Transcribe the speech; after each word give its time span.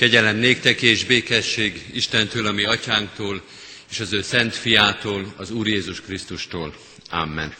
Kegyelem 0.00 0.36
néktek 0.36 0.82
és 0.82 1.04
békesség 1.04 1.84
Istentől, 1.92 2.46
ami 2.46 2.64
atyánktól, 2.64 3.42
és 3.90 4.00
az 4.00 4.12
ő 4.12 4.22
szent 4.22 4.54
fiától, 4.54 5.34
az 5.36 5.50
Úr 5.50 5.66
Jézus 5.66 6.00
Krisztustól. 6.00 6.74
Amen. 7.10 7.54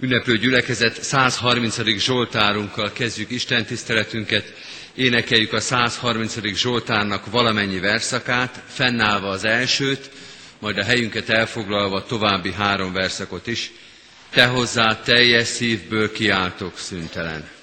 Ünneplő 0.00 0.38
gyülekezet 0.38 1.02
130. 1.02 1.98
Zsoltárunkkal 1.98 2.92
kezdjük 2.92 3.30
Isten 3.30 3.64
tiszteletünket, 3.64 4.52
énekeljük 4.94 5.52
a 5.52 5.60
130. 5.60 6.56
Zsoltárnak 6.56 7.30
valamennyi 7.30 7.78
verszakát, 7.78 8.62
fennállva 8.68 9.28
az 9.28 9.44
elsőt, 9.44 10.10
majd 10.58 10.78
a 10.78 10.84
helyünket 10.84 11.28
elfoglalva 11.28 12.04
további 12.04 12.52
három 12.52 12.92
verszakot 12.92 13.46
is. 13.46 13.70
Te 14.30 14.46
hozzá 14.46 15.00
teljes 15.00 15.46
szívből 15.46 16.12
kiáltok 16.12 16.78
szüntelen. 16.78 17.57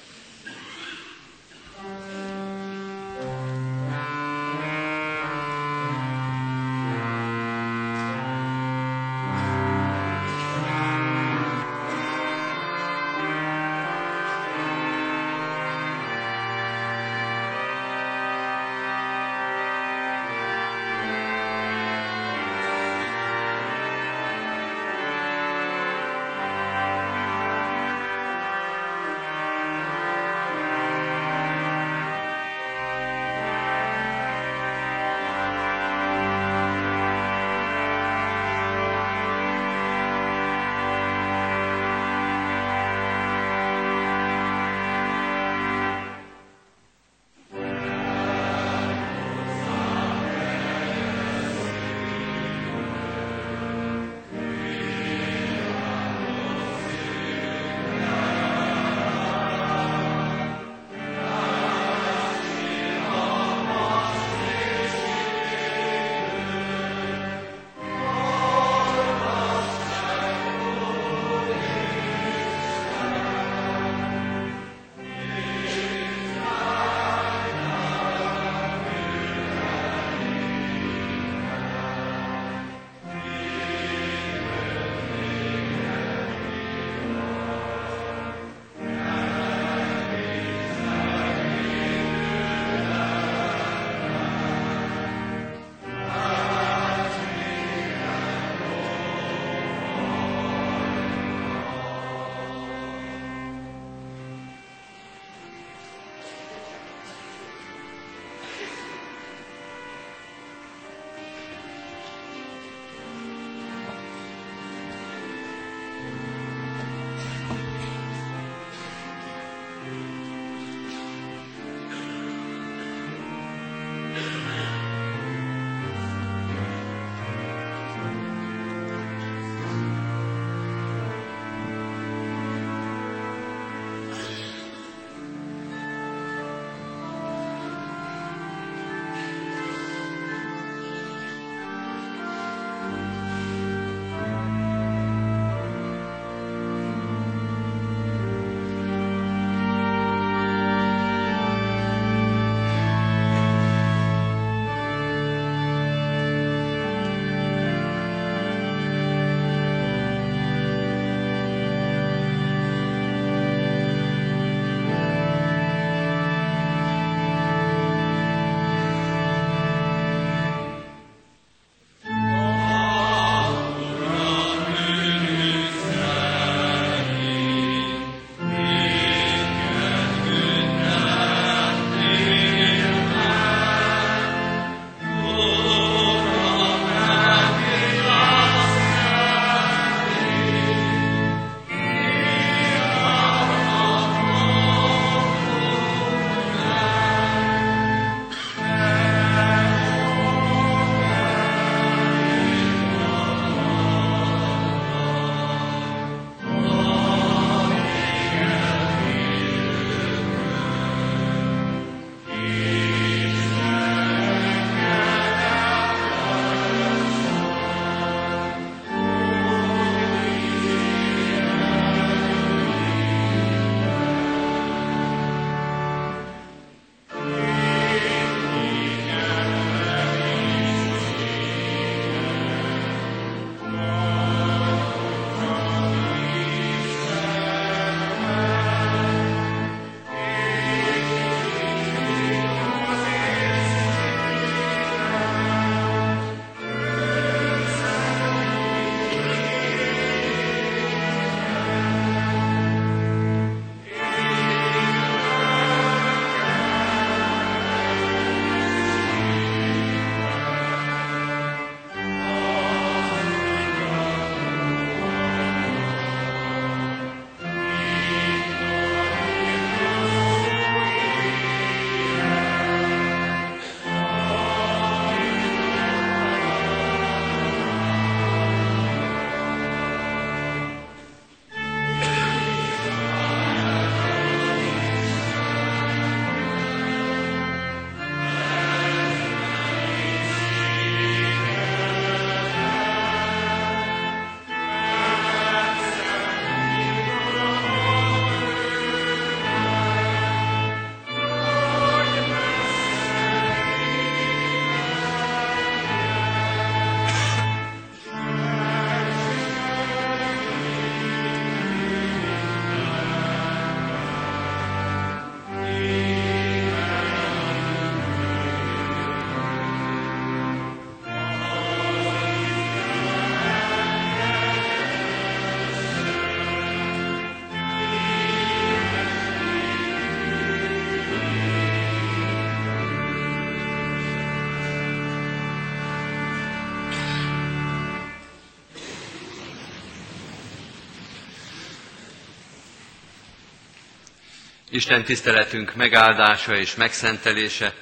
Isten 344.75 345.03
tiszteletünk 345.03 345.75
megáldása 345.75 346.57
és 346.57 346.75
megszentelése 346.75 347.73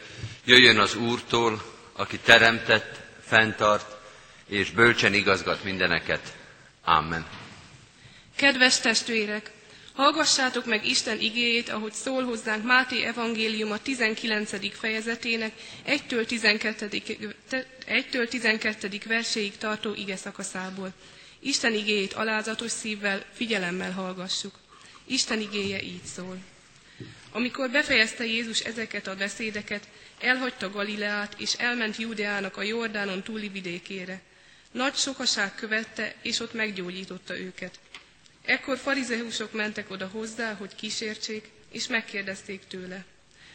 jöjjön 0.45 0.79
az 0.79 0.95
Úrtól, 0.95 1.63
aki 1.93 2.17
teremtett, 2.19 2.99
fenntart 3.25 3.95
és 4.47 4.69
bölcsen 4.71 5.13
igazgat 5.13 5.63
mindeneket. 5.63 6.35
Amen. 6.83 7.25
Kedves 8.35 8.79
testvérek, 8.79 9.51
hallgassátok 9.93 10.65
meg 10.65 10.85
Isten 10.85 11.19
igéjét, 11.19 11.69
ahogy 11.69 11.93
szól 11.93 12.23
hozzánk 12.23 12.63
Máté 12.65 13.03
evangélium 13.03 13.71
a 13.71 13.77
19. 13.77 14.77
fejezetének 14.79 15.51
1-től 15.87 16.25
12. 16.25 16.89
1-től 17.87 18.27
12. 18.29 18.89
verséig 19.05 19.57
tartó 19.57 19.93
ige 19.93 20.15
szakaszából. 20.15 20.93
Isten 21.39 21.73
igéjét 21.73 22.13
alázatos 22.13 22.71
szívvel, 22.71 23.23
figyelemmel 23.33 23.91
hallgassuk. 23.91 24.53
Isten 25.05 25.39
igéje 25.39 25.81
így 25.81 26.03
szól. 26.15 26.37
Amikor 27.35 27.69
befejezte 27.69 28.25
Jézus 28.25 28.59
ezeket 28.59 29.07
a 29.07 29.15
beszédeket, 29.15 29.87
elhagyta 30.19 30.69
Galileát, 30.69 31.35
és 31.37 31.53
elment 31.53 31.97
Júdeának 31.97 32.57
a 32.57 32.61
Jordánon 32.61 33.23
túli 33.23 33.47
vidékére. 33.47 34.21
Nagy 34.71 34.95
sokaság 34.95 35.55
követte, 35.55 36.15
és 36.21 36.39
ott 36.39 36.53
meggyógyította 36.53 37.39
őket. 37.39 37.79
Ekkor 38.45 38.77
farizeusok 38.77 39.51
mentek 39.53 39.89
oda 39.91 40.07
hozzá, 40.07 40.53
hogy 40.53 40.75
kísértsék, 40.75 41.49
és 41.71 41.87
megkérdezték 41.87 42.61
tőle. 42.67 43.05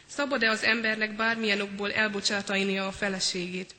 Szabad-e 0.07 0.49
az 0.49 0.63
embernek 0.63 1.15
bármilyen 1.15 1.61
okból 1.61 1.91
elbocsátania 1.93 2.87
a 2.87 2.91
feleségét? 2.91 3.75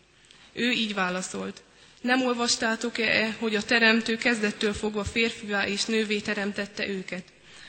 Ő 0.52 0.70
így 0.70 0.94
válaszolt. 0.94 1.62
Nem 2.00 2.22
olvastátok-e, 2.22 3.36
hogy 3.38 3.54
a 3.54 3.62
teremtő 3.62 4.16
kezdettől 4.16 4.72
fogva 4.72 5.04
férfivá 5.04 5.66
és 5.66 5.84
nővé 5.84 6.20
teremtette 6.20 6.88
őket? 6.88 7.24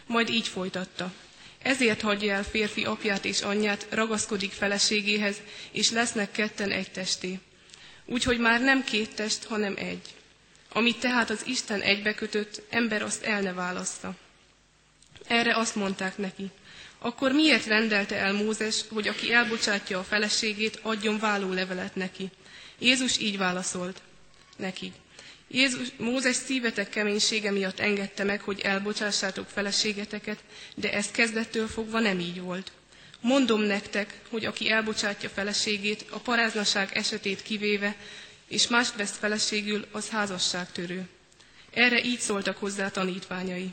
Majd 0.06 0.30
így 0.30 0.48
folytatta. 0.48 1.14
Ezért 1.64 2.02
hagyja 2.02 2.34
el 2.34 2.44
férfi 2.44 2.84
apját 2.84 3.26
és 3.26 3.42
anyját, 3.42 3.88
ragaszkodik 3.90 4.52
feleségéhez, 4.52 5.36
és 5.72 5.92
lesznek 5.92 6.32
ketten 6.32 6.72
egy 6.72 6.92
testé. 6.92 7.40
Úgyhogy 8.06 8.40
már 8.40 8.62
nem 8.62 8.84
két 8.84 9.16
test, 9.16 9.44
hanem 9.44 9.74
egy. 9.78 10.16
Amit 10.74 11.00
tehát 11.00 11.30
az 11.30 11.42
Isten 11.46 11.82
egybekötött, 11.82 12.62
ember 12.70 13.02
azt 13.02 13.24
el 13.24 13.42
ne 13.42 13.54
válassza. 13.54 14.16
Erre 15.28 15.56
azt 15.56 15.76
mondták 15.76 16.18
neki, 16.18 16.50
akkor 17.00 17.32
miért 17.32 17.66
rendelte 17.66 18.16
el 18.16 18.34
Mózes, 18.34 18.82
hogy 18.90 19.08
aki 19.08 19.34
elbocsátja 19.34 20.00
a 20.00 20.04
feleségét, 20.04 20.80
adjon 20.82 21.20
vállólevelet 21.20 21.96
neki? 21.96 22.30
Jézus 22.80 23.18
így 23.20 23.38
válaszolt 23.38 24.02
neki. 24.56 24.92
Jézus, 25.54 25.88
Mózes 25.98 26.36
szívetek 26.36 26.90
keménysége 26.90 27.52
miatt 27.52 27.80
engedte 27.80 28.24
meg, 28.24 28.42
hogy 28.42 28.60
elbocsássátok 28.60 29.48
feleségeteket, 29.50 30.44
de 30.76 30.94
ez 30.94 31.12
kezdettől 31.12 31.68
fogva 31.68 32.00
nem 32.00 32.20
így 32.20 32.42
volt. 32.42 32.72
Mondom 33.22 33.62
nektek, 33.62 34.20
hogy 34.30 34.46
aki 34.46 34.70
elbocsátja 34.72 35.30
feleségét, 35.30 36.06
a 36.10 36.20
paráznaság 36.20 36.90
esetét 36.94 37.42
kivéve, 37.42 37.96
és 38.48 38.68
mást 38.68 38.96
vesz 38.96 39.18
feleségül, 39.18 39.86
az 39.92 40.10
házasságtörő. 40.10 41.08
Erre 41.74 42.04
így 42.04 42.20
szóltak 42.20 42.58
hozzá 42.58 42.90
tanítványai. 42.90 43.70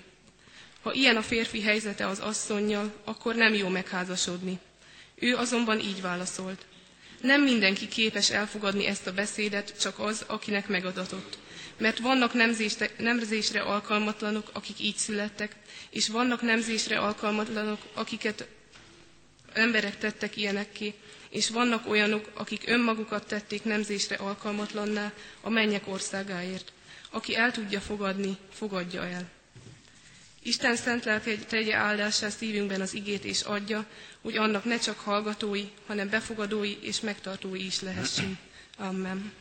Ha 0.83 0.93
ilyen 0.93 1.17
a 1.17 1.23
férfi 1.23 1.63
helyzete 1.63 2.07
az 2.07 2.19
asszonnyal, 2.19 2.95
akkor 3.05 3.35
nem 3.35 3.55
jó 3.55 3.69
megházasodni. 3.69 4.59
Ő 5.15 5.37
azonban 5.37 5.81
így 5.81 6.01
válaszolt. 6.01 6.67
Nem 7.21 7.43
mindenki 7.43 7.89
képes 7.89 8.31
elfogadni 8.31 8.87
ezt 8.87 9.07
a 9.07 9.13
beszédet, 9.13 9.81
csak 9.81 9.99
az, 9.99 10.25
akinek 10.27 10.69
megadatott. 10.69 11.39
Mert 11.79 11.99
vannak 11.99 12.33
nemzésre 12.99 13.61
alkalmatlanok, 13.61 14.51
akik 14.53 14.81
így 14.81 14.97
születtek, 14.97 15.57
és 15.91 16.09
vannak 16.09 16.43
nemzésre 16.43 16.99
alkalmatlanok, 16.99 17.81
akiket 17.95 18.47
emberek 19.53 19.99
tettek 19.99 20.37
ilyenekké, 20.37 20.95
és 21.31 21.49
vannak 21.51 21.89
olyanok, 21.89 22.31
akik 22.35 22.63
önmagukat 22.67 23.27
tették 23.27 23.65
nemzésre 23.65 24.17
alkalmatlanná 24.17 25.13
a 25.41 25.49
mennyek 25.51 25.89
országáért. 25.89 26.73
Aki 27.11 27.37
el 27.37 27.53
tudja 27.53 27.81
fogadni, 27.81 28.37
fogadja 28.53 29.07
el. 29.07 29.29
Isten 30.43 30.77
szent 30.77 31.05
lelke 31.05 31.37
tegye 31.37 31.75
áldásá 31.75 32.29
szívünkben 32.29 32.81
az 32.81 32.95
igét 32.95 33.25
és 33.25 33.41
adja, 33.41 33.87
hogy 34.21 34.37
annak 34.37 34.65
ne 34.65 34.79
csak 34.79 34.99
hallgatói, 34.99 35.65
hanem 35.87 36.09
befogadói 36.09 36.77
és 36.81 37.01
megtartói 37.01 37.65
is 37.67 37.81
lehessünk. 37.81 38.37
Amen. 38.77 39.33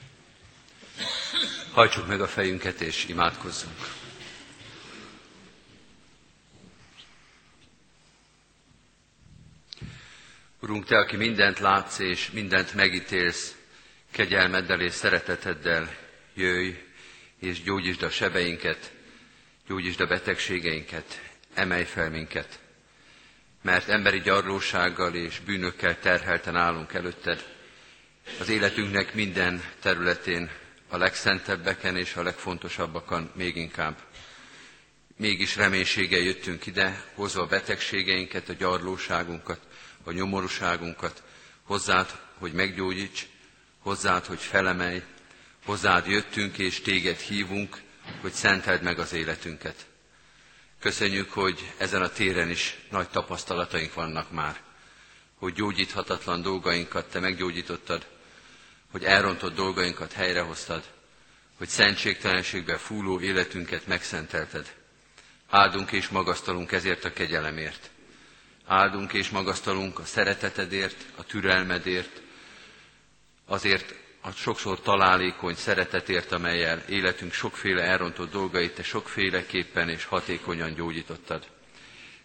Hajtsuk 1.72 2.08
meg 2.08 2.22
a 2.22 2.28
fejünket 2.28 2.82
és 2.82 3.06
imádkozzunk. 3.08 3.78
Urunk, 10.62 10.86
Te, 10.86 10.98
aki 10.98 11.16
mindent 11.16 11.60
látsz 11.60 12.00
és 12.00 12.32
mindent 12.32 12.74
megítélsz, 12.74 13.56
kegyelmeddel 14.12 14.82
és 14.82 14.94
szereteteddel 14.94 15.96
jöjj, 16.34 16.70
és 17.40 17.62
gyógyítsd 17.64 18.04
a 18.04 18.10
sebeinket, 18.10 18.92
gyógyítsd 19.68 20.02
a 20.02 20.06
betegségeinket, 20.08 21.22
emelj 21.54 21.84
fel 21.84 22.10
minket. 22.10 22.60
Mert 23.62 23.90
emberi 23.90 24.20
gyarlósággal 24.22 25.16
és 25.16 25.40
bűnökkel 25.40 26.00
terhelten 26.00 26.56
állunk 26.56 26.94
előtted, 26.94 27.56
az 28.40 28.50
életünknek 28.50 29.14
minden 29.14 29.64
területén, 29.82 30.50
a 30.90 30.98
legszentebbeken 30.98 31.98
és 31.98 32.16
a 32.16 32.24
legfontosabbakon 32.24 33.32
még 33.36 33.56
inkább. 33.56 33.98
Mégis 35.16 35.56
reménységgel 35.56 36.20
jöttünk 36.20 36.66
ide, 36.66 37.04
hozva 37.14 37.42
a 37.42 37.48
betegségeinket, 37.48 38.50
a 38.50 38.54
gyarlóságunkat, 38.54 39.60
a 40.04 40.12
nyomorúságunkat, 40.12 41.24
hozzád, 41.64 42.20
hogy 42.40 42.52
meggyógyíts, 42.54 43.28
hozzád, 43.80 44.26
hogy 44.26 44.40
felemelj, 44.40 45.02
hozzád 45.66 46.08
jöttünk 46.08 46.58
és 46.58 46.82
téged 46.82 47.18
hívunk, 47.20 47.82
hogy 48.22 48.32
szenteld 48.32 48.82
meg 48.82 49.00
az 49.00 49.14
életünket. 49.14 49.86
Köszönjük, 50.80 51.32
hogy 51.32 51.72
ezen 51.78 52.02
a 52.02 52.10
téren 52.10 52.50
is 52.50 52.78
nagy 52.90 53.10
tapasztalataink 53.10 53.94
vannak 53.94 54.32
már, 54.32 54.62
hogy 55.36 55.54
gyógyíthatatlan 55.54 56.42
dolgainkat 56.42 57.10
te 57.10 57.20
meggyógyítottad, 57.20 58.06
hogy 58.98 59.06
elrontott 59.06 59.56
dolgainkat 59.56 60.14
helyrehoztad, 60.14 60.84
hogy 61.58 61.68
szentségtelenségbe 61.68 62.78
fúló 62.78 63.20
életünket 63.20 63.88
megszentelted. 63.88 64.74
Áldunk 65.50 65.92
és 65.92 66.08
magasztalunk 66.08 66.72
ezért 66.72 67.06
a 67.06 67.14
kegyelemért. 67.14 67.90
Áldunk 68.66 69.14
és 69.14 69.30
magasztalunk 69.30 70.00
a 70.00 70.06
szeretetedért, 70.06 71.06
a 71.16 71.24
türelmedért, 71.24 72.22
azért 73.46 73.94
a 74.22 74.32
sokszor 74.32 74.82
találékony 74.82 75.56
szeretetért, 75.56 76.32
amelyel 76.32 76.84
életünk 76.88 77.34
sokféle 77.34 77.82
elrontott 77.82 78.32
dolgait 78.32 78.76
te 78.76 78.84
sokféleképpen 78.84 79.90
és 79.90 80.06
hatékonyan 80.06 80.74
gyógyítottad. 80.74 81.48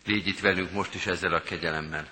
Légy 0.07 0.27
itt 0.27 0.41
velünk 0.41 0.73
most 0.73 0.95
is 0.95 1.07
ezzel 1.07 1.33
a 1.33 1.43
kegyelemmel. 1.43 2.09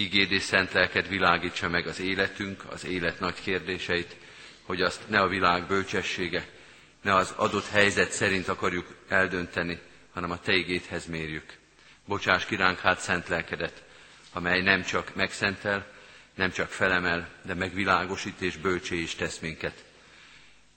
Igéd 0.00 0.32
és 0.32 0.42
szent 0.42 0.72
lelked 0.72 1.08
világítsa 1.08 1.68
meg 1.68 1.86
az 1.86 2.00
életünk, 2.00 2.64
az 2.70 2.84
élet 2.84 3.20
nagy 3.20 3.40
kérdéseit, 3.42 4.16
hogy 4.62 4.82
azt 4.82 5.08
ne 5.08 5.20
a 5.20 5.28
világ 5.28 5.66
bölcsessége, 5.66 6.46
ne 7.02 7.14
az 7.14 7.30
adott 7.36 7.66
helyzet 7.66 8.10
szerint 8.10 8.48
akarjuk 8.48 8.94
eldönteni, 9.08 9.80
hanem 10.12 10.30
a 10.30 10.40
Te 10.40 10.54
igédhez 10.54 11.06
mérjük. 11.06 11.56
Bocsáss 12.04 12.44
kiránk 12.44 12.78
hát 12.78 13.00
szent 13.00 13.28
lelkedet, 13.28 13.82
amely 14.32 14.60
nem 14.60 14.82
csak 14.82 15.14
megszentel, 15.14 15.86
nem 16.34 16.50
csak 16.50 16.68
felemel, 16.68 17.28
de 17.42 17.54
megvilágosít 17.54 18.40
és 18.40 18.56
bölcsé 18.56 18.96
is 18.96 19.14
tesz 19.14 19.38
minket. 19.38 19.84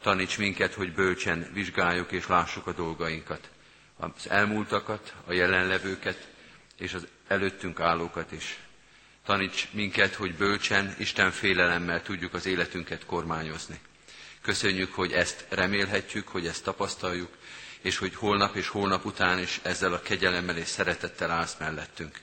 Taníts 0.02 0.38
minket, 0.38 0.74
hogy 0.74 0.94
bölcsen 0.94 1.50
vizsgáljuk 1.54 2.12
és 2.12 2.28
lássuk 2.28 2.68
a 2.68 2.74
dolgainkat, 2.74 3.50
az 3.98 4.30
elmúltakat, 4.30 5.14
a 5.26 5.34
jelenlevőket 5.34 6.28
és 6.78 6.94
az 6.94 7.08
előttünk 7.28 7.80
állókat 7.80 8.32
is. 8.32 8.63
Taníts 9.26 9.68
minket, 9.72 10.14
hogy 10.14 10.36
bölcsen, 10.36 10.96
Isten 11.00 11.32
félelemmel 11.32 12.02
tudjuk 12.02 12.34
az 12.34 12.46
életünket 12.46 13.06
kormányozni. 13.06 13.80
Köszönjük, 14.42 14.94
hogy 14.94 15.12
ezt 15.12 15.46
remélhetjük, 15.50 16.28
hogy 16.28 16.48
ezt 16.48 16.64
tapasztaljuk, 16.64 17.38
és 17.82 17.98
hogy 17.98 18.16
holnap 18.16 18.56
és 18.56 18.68
holnap 18.68 19.06
után 19.06 19.40
is 19.40 19.60
ezzel 19.64 19.94
a 19.94 20.02
kegyelemmel 20.02 20.58
és 20.58 20.68
szeretettel 20.68 21.32
állsz 21.32 21.56
mellettünk. 21.60 22.20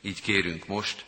Így 0.00 0.20
kérünk 0.22 0.66
most, 0.66 1.04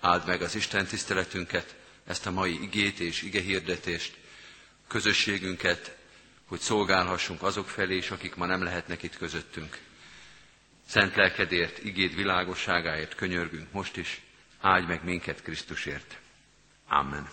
áld 0.00 0.26
meg 0.26 0.42
az 0.42 0.54
Isten 0.54 0.86
tiszteletünket, 0.86 1.74
ezt 2.06 2.26
a 2.26 2.30
mai 2.30 2.62
igét 2.62 3.00
és 3.00 3.22
igehirdetést, 3.22 4.14
közösségünket, 4.88 5.96
hogy 6.46 6.60
szolgálhassunk 6.60 7.42
azok 7.42 7.68
felé 7.68 7.96
is, 7.96 8.10
akik 8.10 8.34
ma 8.34 8.46
nem 8.46 8.62
lehetnek 8.62 9.02
itt 9.02 9.16
közöttünk. 9.16 9.78
Szent 10.88 11.16
lelkedért, 11.16 11.84
igéd 11.84 12.14
világosságáért 12.14 13.14
könyörgünk 13.14 13.72
most 13.72 13.96
is, 13.96 14.20
áldj 14.60 14.86
meg 14.86 15.04
minket 15.04 15.42
Krisztusért. 15.42 16.16
Amen. 16.88 17.28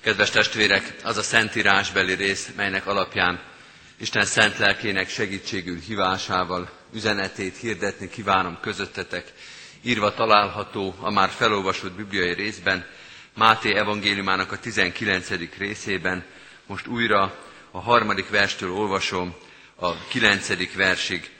Kedves 0.00 0.30
testvérek, 0.30 0.94
az 1.04 1.16
a 1.16 1.22
szentírásbeli 1.22 2.14
rész, 2.14 2.50
melynek 2.56 2.86
alapján 2.86 3.40
Isten 3.96 4.24
szent 4.24 4.58
lelkének 4.58 5.08
segítségül 5.08 5.78
hívásával 5.78 6.70
üzenetét 6.92 7.56
hirdetni 7.56 8.08
kívánom 8.08 8.58
közöttetek, 8.60 9.32
írva 9.82 10.14
található 10.14 10.94
a 11.00 11.10
már 11.10 11.28
felolvasott 11.28 11.92
bibliai 11.92 12.34
részben, 12.34 12.86
Máté 13.36 13.74
evangéliumának 13.76 14.52
a 14.52 14.58
19. 14.58 15.28
részében, 15.58 16.24
most 16.66 16.86
újra 16.86 17.38
a 17.70 17.80
harmadik 17.80 18.28
verstől 18.30 18.70
olvasom 18.72 19.34
a 19.74 20.06
kilencedik 20.06 20.74
versig 20.74 21.30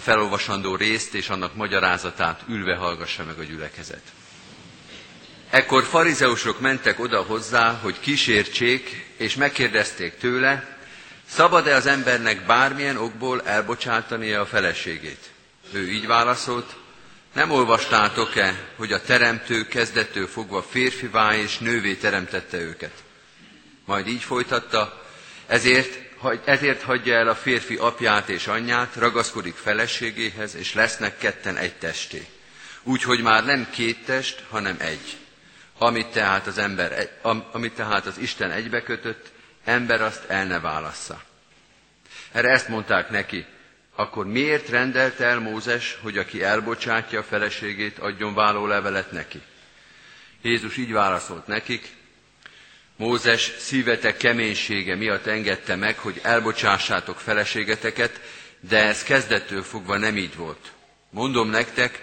a 0.00 0.02
felolvasandó 0.02 0.76
részt 0.76 1.14
és 1.14 1.28
annak 1.28 1.54
magyarázatát 1.54 2.42
ülve 2.48 2.76
hallgassa 2.76 3.24
meg 3.24 3.38
a 3.38 3.42
gyülekezet. 3.42 4.02
Ekkor 5.50 5.84
farizeusok 5.84 6.60
mentek 6.60 7.00
oda 7.00 7.22
hozzá, 7.22 7.78
hogy 7.82 8.00
kísértsék, 8.00 9.06
és 9.16 9.34
megkérdezték 9.34 10.18
tőle, 10.18 10.78
szabad-e 11.28 11.74
az 11.74 11.86
embernek 11.86 12.46
bármilyen 12.46 12.96
okból 12.96 13.42
elbocsátania 13.42 14.40
a 14.40 14.46
feleségét? 14.46 15.30
Ő 15.72 15.90
így 15.90 16.06
válaszolt, 16.06 16.76
nem 17.34 17.50
olvastátok-e, 17.50 18.54
hogy 18.76 18.92
a 18.92 19.02
teremtő 19.02 19.66
kezdettől 19.66 20.26
fogva 20.26 20.62
férfivá 20.62 21.36
és 21.36 21.58
nővé 21.58 21.94
teremtette 21.94 22.58
őket? 22.58 23.02
Majd 23.84 24.06
így 24.06 24.22
folytatta, 24.22 25.02
ezért, 25.46 26.09
ezért 26.44 26.82
hagyja 26.82 27.14
el 27.14 27.28
a 27.28 27.34
férfi 27.34 27.76
apját 27.76 28.28
és 28.28 28.46
anyját, 28.46 28.94
ragaszkodik 28.94 29.54
feleségéhez, 29.54 30.54
és 30.54 30.74
lesznek 30.74 31.18
ketten 31.18 31.56
egy 31.56 31.74
testé. 31.74 32.26
Úgyhogy 32.82 33.22
már 33.22 33.44
nem 33.44 33.70
két 33.70 34.04
test, 34.04 34.44
hanem 34.50 34.76
egy. 34.78 35.16
Amit 35.78 36.06
tehát 36.06 36.46
az, 36.46 36.58
ember, 36.58 37.08
amit 37.52 37.74
tehát 37.74 38.06
az 38.06 38.18
Isten 38.18 38.50
egybekötött, 38.50 39.32
ember 39.64 40.02
azt 40.02 40.24
el 40.28 40.44
ne 40.44 40.60
válassza. 40.60 41.22
Erre 42.32 42.48
ezt 42.48 42.68
mondták 42.68 43.10
neki, 43.10 43.46
akkor 43.94 44.26
miért 44.26 44.68
rendelte 44.68 45.24
el 45.24 45.38
Mózes, 45.38 45.98
hogy 46.02 46.18
aki 46.18 46.42
elbocsátja 46.42 47.18
a 47.18 47.22
feleségét, 47.22 47.98
adjon 47.98 48.66
levelet 48.66 49.12
neki? 49.12 49.40
Jézus 50.42 50.76
így 50.76 50.92
válaszolt 50.92 51.46
nekik, 51.46 51.88
Mózes 53.00 53.52
szívetek 53.58 54.16
keménysége 54.16 54.94
miatt 54.94 55.26
engedte 55.26 55.76
meg, 55.76 55.98
hogy 55.98 56.20
elbocsássátok 56.22 57.20
feleségeteket, 57.20 58.20
de 58.60 58.84
ez 58.84 59.02
kezdettől 59.02 59.62
fogva 59.62 59.96
nem 59.96 60.16
így 60.16 60.34
volt. 60.36 60.72
Mondom 61.10 61.50
nektek, 61.50 62.02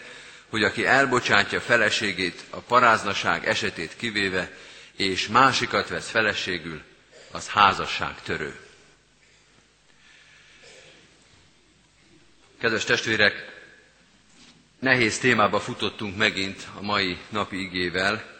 hogy 0.50 0.64
aki 0.64 0.86
elbocsátja 0.86 1.62
feleségét 1.62 2.44
a 2.50 2.58
paráznaság 2.60 3.48
esetét 3.48 3.96
kivéve, 3.98 4.52
és 4.96 5.28
másikat 5.28 5.88
vesz 5.90 6.10
feleségül, 6.10 6.82
az 7.32 7.48
házasság 7.50 8.22
törő. 8.22 8.56
Kedves 12.60 12.84
testvérek, 12.84 13.62
nehéz 14.80 15.20
témába 15.20 15.60
futottunk 15.60 16.18
megint 16.18 16.68
a 16.78 16.82
mai 16.82 17.18
napi 17.30 17.62
igével, 17.62 18.36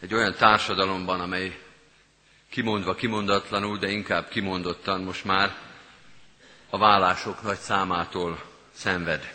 egy 0.00 0.14
olyan 0.14 0.34
társadalomban, 0.34 1.20
amely 1.20 1.61
kimondva 2.52 2.94
kimondatlanul, 2.94 3.78
de 3.78 3.88
inkább 3.88 4.28
kimondottan 4.28 5.00
most 5.00 5.24
már 5.24 5.56
a 6.70 6.78
vállások 6.78 7.42
nagy 7.42 7.58
számától 7.58 8.42
szenved. 8.74 9.34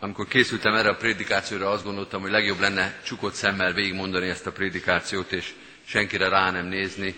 Amikor 0.00 0.28
készültem 0.28 0.74
erre 0.74 0.88
a 0.88 0.96
prédikációra, 0.96 1.70
azt 1.70 1.84
gondoltam, 1.84 2.20
hogy 2.20 2.30
legjobb 2.30 2.60
lenne 2.60 3.00
csukott 3.02 3.34
szemmel 3.34 3.72
végigmondani 3.72 4.28
ezt 4.28 4.46
a 4.46 4.52
prédikációt, 4.52 5.32
és 5.32 5.54
senkire 5.84 6.28
rá 6.28 6.50
nem 6.50 6.66
nézni, 6.66 7.16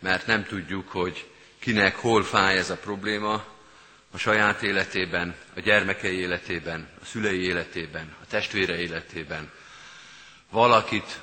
mert 0.00 0.26
nem 0.26 0.44
tudjuk, 0.44 0.88
hogy 0.88 1.30
kinek 1.58 1.96
hol 1.96 2.24
fáj 2.24 2.58
ez 2.58 2.70
a 2.70 2.76
probléma, 2.76 3.44
a 4.10 4.18
saját 4.18 4.62
életében, 4.62 5.34
a 5.56 5.60
gyermekei 5.60 6.18
életében, 6.18 6.88
a 7.02 7.04
szülei 7.04 7.40
életében, 7.40 8.14
a 8.22 8.26
testvére 8.26 8.78
életében. 8.78 9.50
Valakit, 10.50 11.20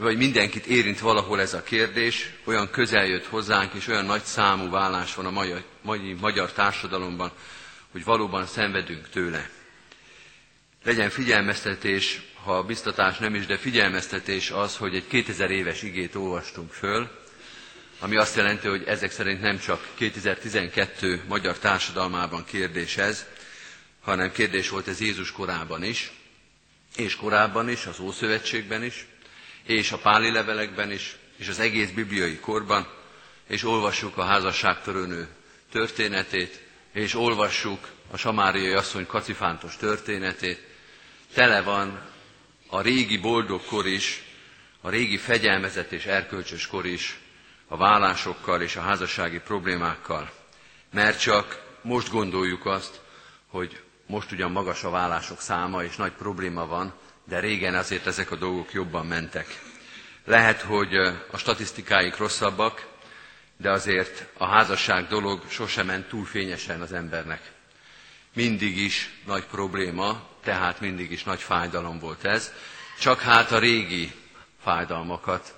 vagy 0.00 0.16
mindenkit 0.16 0.66
érint 0.66 1.00
valahol 1.00 1.40
ez 1.40 1.54
a 1.54 1.62
kérdés, 1.62 2.30
olyan 2.44 2.70
közel 2.70 3.06
jött 3.06 3.26
hozzánk, 3.26 3.72
és 3.74 3.86
olyan 3.86 4.04
nagy 4.04 4.22
számú 4.22 4.70
vállás 4.70 5.14
van 5.14 5.26
a 5.26 5.44
mai 5.82 6.12
magyar 6.20 6.52
társadalomban, 6.52 7.32
hogy 7.92 8.04
valóban 8.04 8.46
szenvedünk 8.46 9.08
tőle. 9.08 9.50
Legyen 10.84 11.10
figyelmeztetés, 11.10 12.20
ha 12.44 12.62
biztatás 12.62 13.18
nem 13.18 13.34
is, 13.34 13.46
de 13.46 13.56
figyelmeztetés 13.56 14.50
az, 14.50 14.76
hogy 14.76 14.94
egy 14.94 15.06
2000 15.06 15.50
éves 15.50 15.82
igét 15.82 16.14
olvastunk 16.14 16.72
föl, 16.72 17.10
ami 17.98 18.16
azt 18.16 18.36
jelenti, 18.36 18.68
hogy 18.68 18.84
ezek 18.86 19.10
szerint 19.10 19.40
nem 19.40 19.58
csak 19.58 19.88
2012 19.94 21.22
magyar 21.28 21.58
társadalmában 21.58 22.44
kérdés 22.44 22.96
ez, 22.96 23.26
hanem 24.00 24.32
kérdés 24.32 24.68
volt 24.68 24.88
ez 24.88 25.00
Jézus 25.00 25.32
korában 25.32 25.82
is, 25.84 26.10
és 26.96 27.16
korábban 27.16 27.68
is, 27.68 27.86
az 27.86 27.98
Ószövetségben 28.00 28.84
is, 28.84 29.06
és 29.70 29.92
a 29.92 29.98
páli 29.98 30.30
levelekben 30.30 30.90
is, 30.90 31.16
és 31.36 31.48
az 31.48 31.58
egész 31.58 31.90
bibliai 31.90 32.38
korban, 32.38 32.86
és 33.48 33.64
olvassuk 33.64 34.16
a 34.16 34.24
házasságtörőnő 34.24 35.28
történetét, 35.70 36.62
és 36.92 37.14
olvassuk 37.14 37.88
a 38.10 38.16
samáriai 38.16 38.72
asszony 38.72 39.06
kacifántos 39.06 39.76
történetét. 39.76 40.66
Tele 41.34 41.62
van 41.62 42.00
a 42.66 42.80
régi 42.80 43.18
boldog 43.18 43.64
kor 43.64 43.86
is, 43.86 44.22
a 44.80 44.88
régi 44.90 45.16
fegyelmezett 45.16 45.92
és 45.92 46.04
erkölcsös 46.06 46.66
kor 46.66 46.86
is 46.86 47.18
a 47.68 47.76
vállásokkal 47.76 48.62
és 48.62 48.76
a 48.76 48.80
házassági 48.80 49.38
problémákkal. 49.38 50.30
Mert 50.92 51.20
csak 51.20 51.62
most 51.82 52.10
gondoljuk 52.10 52.66
azt, 52.66 53.00
hogy 53.46 53.80
most 54.06 54.32
ugyan 54.32 54.50
magas 54.50 54.84
a 54.84 54.90
vállások 54.90 55.40
száma, 55.40 55.82
és 55.84 55.96
nagy 55.96 56.12
probléma 56.12 56.66
van, 56.66 56.92
de 57.24 57.38
régen 57.40 57.74
azért 57.74 58.06
ezek 58.06 58.30
a 58.30 58.36
dolgok 58.36 58.72
jobban 58.72 59.06
mentek. 59.06 59.60
Lehet, 60.24 60.60
hogy 60.60 60.94
a 61.30 61.36
statisztikáik 61.36 62.16
rosszabbak, 62.16 62.86
de 63.56 63.70
azért 63.70 64.26
a 64.38 64.46
házasság 64.46 65.06
dolog 65.06 65.42
sosem 65.48 65.86
ment 65.86 66.08
túl 66.08 66.24
fényesen 66.24 66.80
az 66.80 66.92
embernek. 66.92 67.40
Mindig 68.34 68.76
is 68.78 69.10
nagy 69.26 69.44
probléma, 69.44 70.28
tehát 70.42 70.80
mindig 70.80 71.10
is 71.10 71.24
nagy 71.24 71.40
fájdalom 71.40 71.98
volt 71.98 72.24
ez, 72.24 72.52
csak 73.00 73.20
hát 73.20 73.52
a 73.52 73.58
régi 73.58 74.12
fájdalmakat 74.62 75.54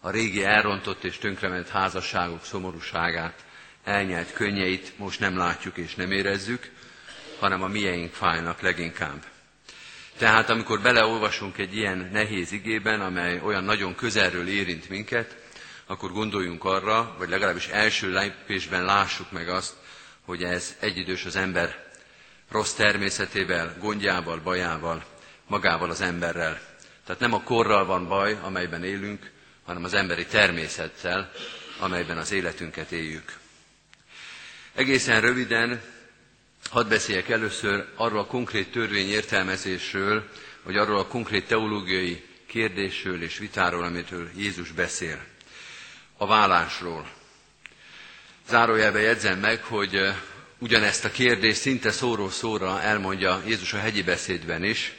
a 0.00 0.10
régi 0.10 0.44
elrontott 0.44 1.04
és 1.04 1.18
tönkrement 1.18 1.68
házasságok 1.68 2.44
szomorúságát, 2.44 3.44
elnyelt 3.84 4.32
könnyeit 4.32 4.98
most 4.98 5.20
nem 5.20 5.36
látjuk 5.36 5.76
és 5.76 5.94
nem 5.94 6.10
érezzük, 6.12 6.70
hanem 7.38 7.62
a 7.62 7.66
mieink 7.68 8.12
fájnak 8.12 8.60
leginkább. 8.60 9.24
Tehát 10.18 10.50
amikor 10.50 10.80
beleolvasunk 10.80 11.58
egy 11.58 11.76
ilyen 11.76 12.08
nehéz 12.12 12.52
igében, 12.52 13.00
amely 13.00 13.40
olyan 13.44 13.64
nagyon 13.64 13.94
közelről 13.94 14.48
érint 14.48 14.88
minket, 14.88 15.36
akkor 15.86 16.12
gondoljunk 16.12 16.64
arra, 16.64 17.14
vagy 17.18 17.28
legalábbis 17.28 17.66
első 17.66 18.10
lépésben 18.12 18.84
lássuk 18.84 19.30
meg 19.32 19.48
azt, 19.48 19.74
hogy 20.24 20.42
ez 20.42 20.76
egyidős 20.80 21.24
az 21.24 21.36
ember 21.36 21.84
rossz 22.50 22.72
természetével, 22.72 23.76
gondjával, 23.80 24.38
bajával, 24.40 25.04
magával 25.46 25.90
az 25.90 26.00
emberrel. 26.00 26.60
Tehát 27.06 27.20
nem 27.20 27.32
a 27.34 27.42
korral 27.42 27.84
van 27.84 28.08
baj, 28.08 28.38
amelyben 28.42 28.84
élünk, 28.84 29.30
hanem 29.64 29.84
az 29.84 29.94
emberi 29.94 30.26
természettel, 30.26 31.30
amelyben 31.80 32.18
az 32.18 32.32
életünket 32.32 32.92
éljük. 32.92 33.32
Egészen 34.74 35.20
röviden 35.20 35.82
hadd 36.74 36.88
beszéljek 36.88 37.28
először 37.28 37.84
arról 37.94 38.18
a 38.18 38.26
konkrét 38.26 38.70
törvény 38.70 39.08
értelmezésről, 39.08 40.28
vagy 40.62 40.76
arról 40.76 40.98
a 40.98 41.06
konkrét 41.06 41.46
teológiai 41.46 42.22
kérdésről 42.46 43.22
és 43.22 43.38
vitáról, 43.38 43.84
amitől 43.84 44.28
Jézus 44.36 44.70
beszél. 44.70 45.18
A 46.16 46.26
vállásról. 46.26 47.08
Zárójelbe 48.48 49.00
jegyzem 49.00 49.38
meg, 49.38 49.62
hogy 49.62 50.00
ugyanezt 50.58 51.04
a 51.04 51.10
kérdést 51.10 51.60
szinte 51.60 51.90
szóról 51.90 52.30
szóra 52.30 52.80
elmondja 52.82 53.42
Jézus 53.46 53.72
a 53.72 53.78
hegyi 53.78 54.02
beszédben 54.02 54.64
is, 54.64 54.92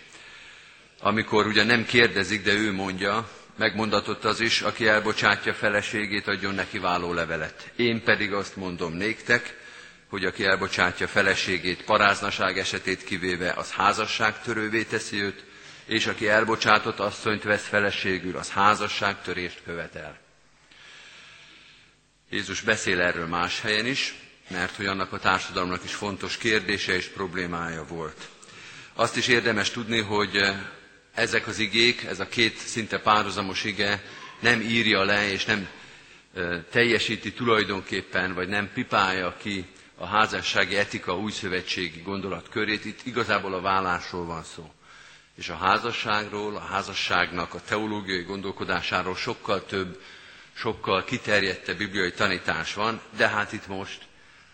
amikor 1.00 1.46
ugyan 1.48 1.66
nem 1.66 1.86
kérdezik, 1.86 2.44
de 2.44 2.54
ő 2.54 2.72
mondja, 2.72 3.30
megmondatott 3.58 4.26
az 4.26 4.40
is, 4.40 4.62
aki 4.62 4.88
elbocsátja 4.88 5.54
feleségét, 5.54 6.28
adjon 6.28 6.54
neki 6.54 6.80
váló 6.80 7.14
levelet. 7.14 7.72
Én 7.76 8.04
pedig 8.04 8.34
azt 8.34 8.56
mondom 8.56 8.94
néktek, 8.94 9.64
hogy 10.10 10.26
aki 10.26 10.46
elbocsátja 10.46 11.08
feleségét 11.08 11.84
paráznaság 11.84 12.58
esetét 12.58 13.04
kivéve, 13.04 13.52
az 13.52 13.72
házasságtörővé 13.72 14.84
teszi 14.84 15.22
őt, 15.22 15.44
és 15.86 16.08
aki 16.08 16.28
elbocsátott 16.28 17.00
asszonyt 17.00 17.44
vesz 17.44 17.68
feleségül, 17.68 18.38
az 18.38 18.50
házasságtörést 18.50 19.62
követel. 19.66 20.18
Jézus 22.30 22.62
beszél 22.62 23.02
erről 23.02 23.28
más 23.28 23.62
helyen 23.62 23.86
is, 23.86 24.14
mert 24.48 24.76
hogy 24.76 24.86
annak 24.86 25.14
a 25.14 25.20
társadalomnak 25.20 25.84
is 25.84 25.94
fontos 25.94 26.38
kérdése 26.38 26.96
és 26.96 27.06
problémája 27.06 27.86
volt. 27.86 28.28
Azt 28.94 29.18
is 29.18 29.28
érdemes 29.28 29.72
tudni, 29.72 30.02
hogy 30.02 30.38
ezek 31.14 31.48
az 31.48 31.60
igék, 31.60 32.04
ez 32.04 32.20
a 32.20 32.28
két 32.28 32.58
szinte 32.58 33.00
párhuzamos 33.00 33.64
ige 33.64 34.04
nem 34.40 34.62
írja 34.62 35.04
le 35.04 35.32
és 35.32 35.46
nem 35.46 35.68
teljesíti 36.72 37.34
tulajdonképpen, 37.34 38.34
vagy 38.34 38.48
nem 38.48 38.70
pipálja 38.74 39.36
ki 39.38 39.66
a 39.98 40.06
házassági 40.06 40.78
etika 40.78 41.18
új 41.18 41.32
szövetségi 41.32 42.02
gondolat 42.02 42.50
körét, 42.50 42.86
itt 42.86 43.06
igazából 43.06 43.54
a 43.54 43.62
vállásról 43.62 44.26
van 44.26 44.44
szó. 44.44 44.72
És 45.36 45.50
a 45.50 45.56
házasságról, 45.56 46.56
a 46.56 46.60
házasságnak 46.60 47.54
a 47.54 47.62
teológiai 47.62 48.22
gondolkodásáról 48.24 49.16
sokkal 49.16 49.66
több, 49.66 50.02
sokkal 50.54 51.04
kiterjedtebb 51.04 51.78
bibliai 51.78 52.12
tanítás 52.12 52.74
van, 52.74 53.02
de 53.18 53.28
hát 53.28 53.52
itt 53.54 53.68
most 53.68 54.02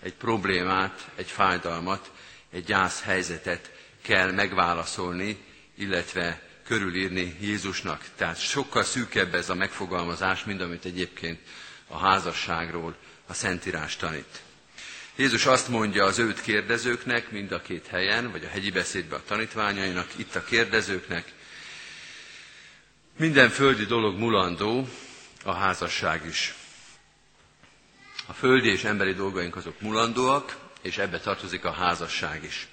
egy 0.01 0.13
problémát, 0.13 1.09
egy 1.15 1.29
fájdalmat, 1.31 2.11
egy 2.51 2.63
gyász 2.63 3.01
helyzetet 3.03 3.71
kell 4.01 4.31
megválaszolni, 4.31 5.37
illetve 5.75 6.41
körülírni 6.65 7.37
Jézusnak. 7.39 8.05
Tehát 8.15 8.39
sokkal 8.39 8.83
szűkebb 8.83 9.33
ez 9.33 9.49
a 9.49 9.55
megfogalmazás, 9.55 10.43
mint 10.43 10.61
amit 10.61 10.85
egyébként 10.85 11.39
a 11.87 11.97
házasságról 11.97 12.95
a 13.27 13.33
Szentírás 13.33 13.95
tanít. 13.95 14.41
Jézus 15.21 15.45
azt 15.45 15.67
mondja 15.67 16.05
az 16.05 16.19
őt 16.19 16.41
kérdezőknek, 16.41 17.31
mind 17.31 17.51
a 17.51 17.61
két 17.61 17.87
helyen, 17.87 18.31
vagy 18.31 18.45
a 18.45 18.47
hegyi 18.47 18.71
beszédben 18.71 19.19
a 19.19 19.23
tanítványainak, 19.27 20.07
itt 20.15 20.35
a 20.35 20.43
kérdezőknek, 20.43 21.33
minden 23.17 23.49
földi 23.49 23.85
dolog 23.85 24.17
mulandó, 24.17 24.87
a 25.43 25.53
házasság 25.53 26.25
is. 26.25 26.55
A 28.27 28.33
földi 28.33 28.69
és 28.69 28.83
emberi 28.83 29.13
dolgaink 29.13 29.55
azok 29.55 29.81
mulandóak, 29.81 30.57
és 30.81 30.97
ebbe 30.97 31.19
tartozik 31.19 31.65
a 31.65 31.71
házasság 31.71 32.43
is. 32.43 32.67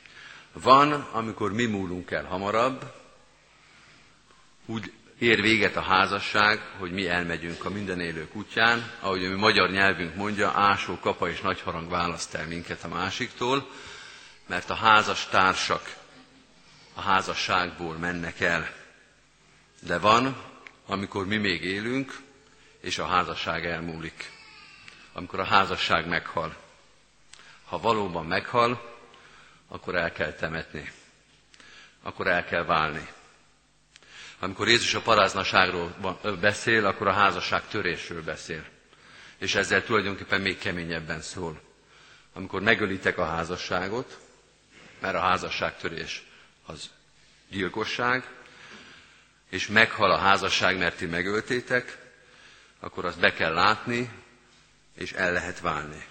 Van, 0.52 0.92
amikor 0.92 1.52
mi 1.52 1.64
múlunk 1.64 2.10
el 2.10 2.24
hamarabb, 2.24 2.92
úgy 4.66 4.92
ér 5.18 5.40
véget 5.40 5.76
a 5.76 5.80
házasság, 5.82 6.60
hogy 6.78 6.92
mi 6.92 7.08
elmegyünk 7.08 7.64
a 7.64 7.70
minden 7.70 8.00
élők 8.00 8.34
útján, 8.34 8.90
ahogy 9.00 9.24
a 9.24 9.28
mi 9.28 9.34
magyar 9.34 9.70
nyelvünk 9.70 10.14
mondja, 10.14 10.50
ásó, 10.54 10.98
kapa 11.00 11.28
és 11.28 11.40
nagy 11.40 11.60
harang 11.60 11.88
választ 11.90 12.34
el 12.34 12.46
minket 12.46 12.84
a 12.84 12.88
másiktól, 12.88 13.68
mert 14.46 14.70
a 14.70 14.74
házas 14.74 15.26
társak 15.30 15.96
a 16.94 17.00
házasságból 17.00 17.96
mennek 17.96 18.40
el. 18.40 18.68
De 19.80 19.98
van, 19.98 20.42
amikor 20.86 21.26
mi 21.26 21.36
még 21.36 21.64
élünk, 21.64 22.16
és 22.80 22.98
a 22.98 23.06
házasság 23.06 23.66
elmúlik. 23.66 24.30
Amikor 25.12 25.40
a 25.40 25.44
házasság 25.44 26.06
meghal. 26.06 26.56
Ha 27.64 27.78
valóban 27.78 28.26
meghal, 28.26 28.96
akkor 29.68 29.94
el 29.94 30.12
kell 30.12 30.32
temetni. 30.32 30.92
Akkor 32.02 32.26
el 32.26 32.44
kell 32.44 32.64
válni. 32.64 33.08
Amikor 34.40 34.68
Jézus 34.68 34.94
a 34.94 35.00
paráznaságról 35.00 35.96
beszél, 36.40 36.86
akkor 36.86 37.06
a 37.06 37.12
házasság 37.12 37.68
törésről 37.68 38.22
beszél. 38.22 38.64
És 39.38 39.54
ezzel 39.54 39.84
tulajdonképpen 39.84 40.40
még 40.40 40.58
keményebben 40.58 41.20
szól. 41.20 41.60
Amikor 42.32 42.60
megölitek 42.62 43.18
a 43.18 43.24
házasságot, 43.26 44.18
mert 45.00 45.14
a 45.14 45.20
házasságtörés 45.20 46.22
az 46.66 46.90
gyilkosság, 47.48 48.24
és 49.50 49.66
meghal 49.66 50.10
a 50.10 50.16
házasság, 50.18 50.78
mert 50.78 50.96
ti 50.96 51.06
megöltétek, 51.06 51.98
akkor 52.80 53.04
azt 53.04 53.18
be 53.20 53.32
kell 53.32 53.52
látni, 53.52 54.10
és 54.94 55.12
el 55.12 55.32
lehet 55.32 55.60
válni. 55.60 56.06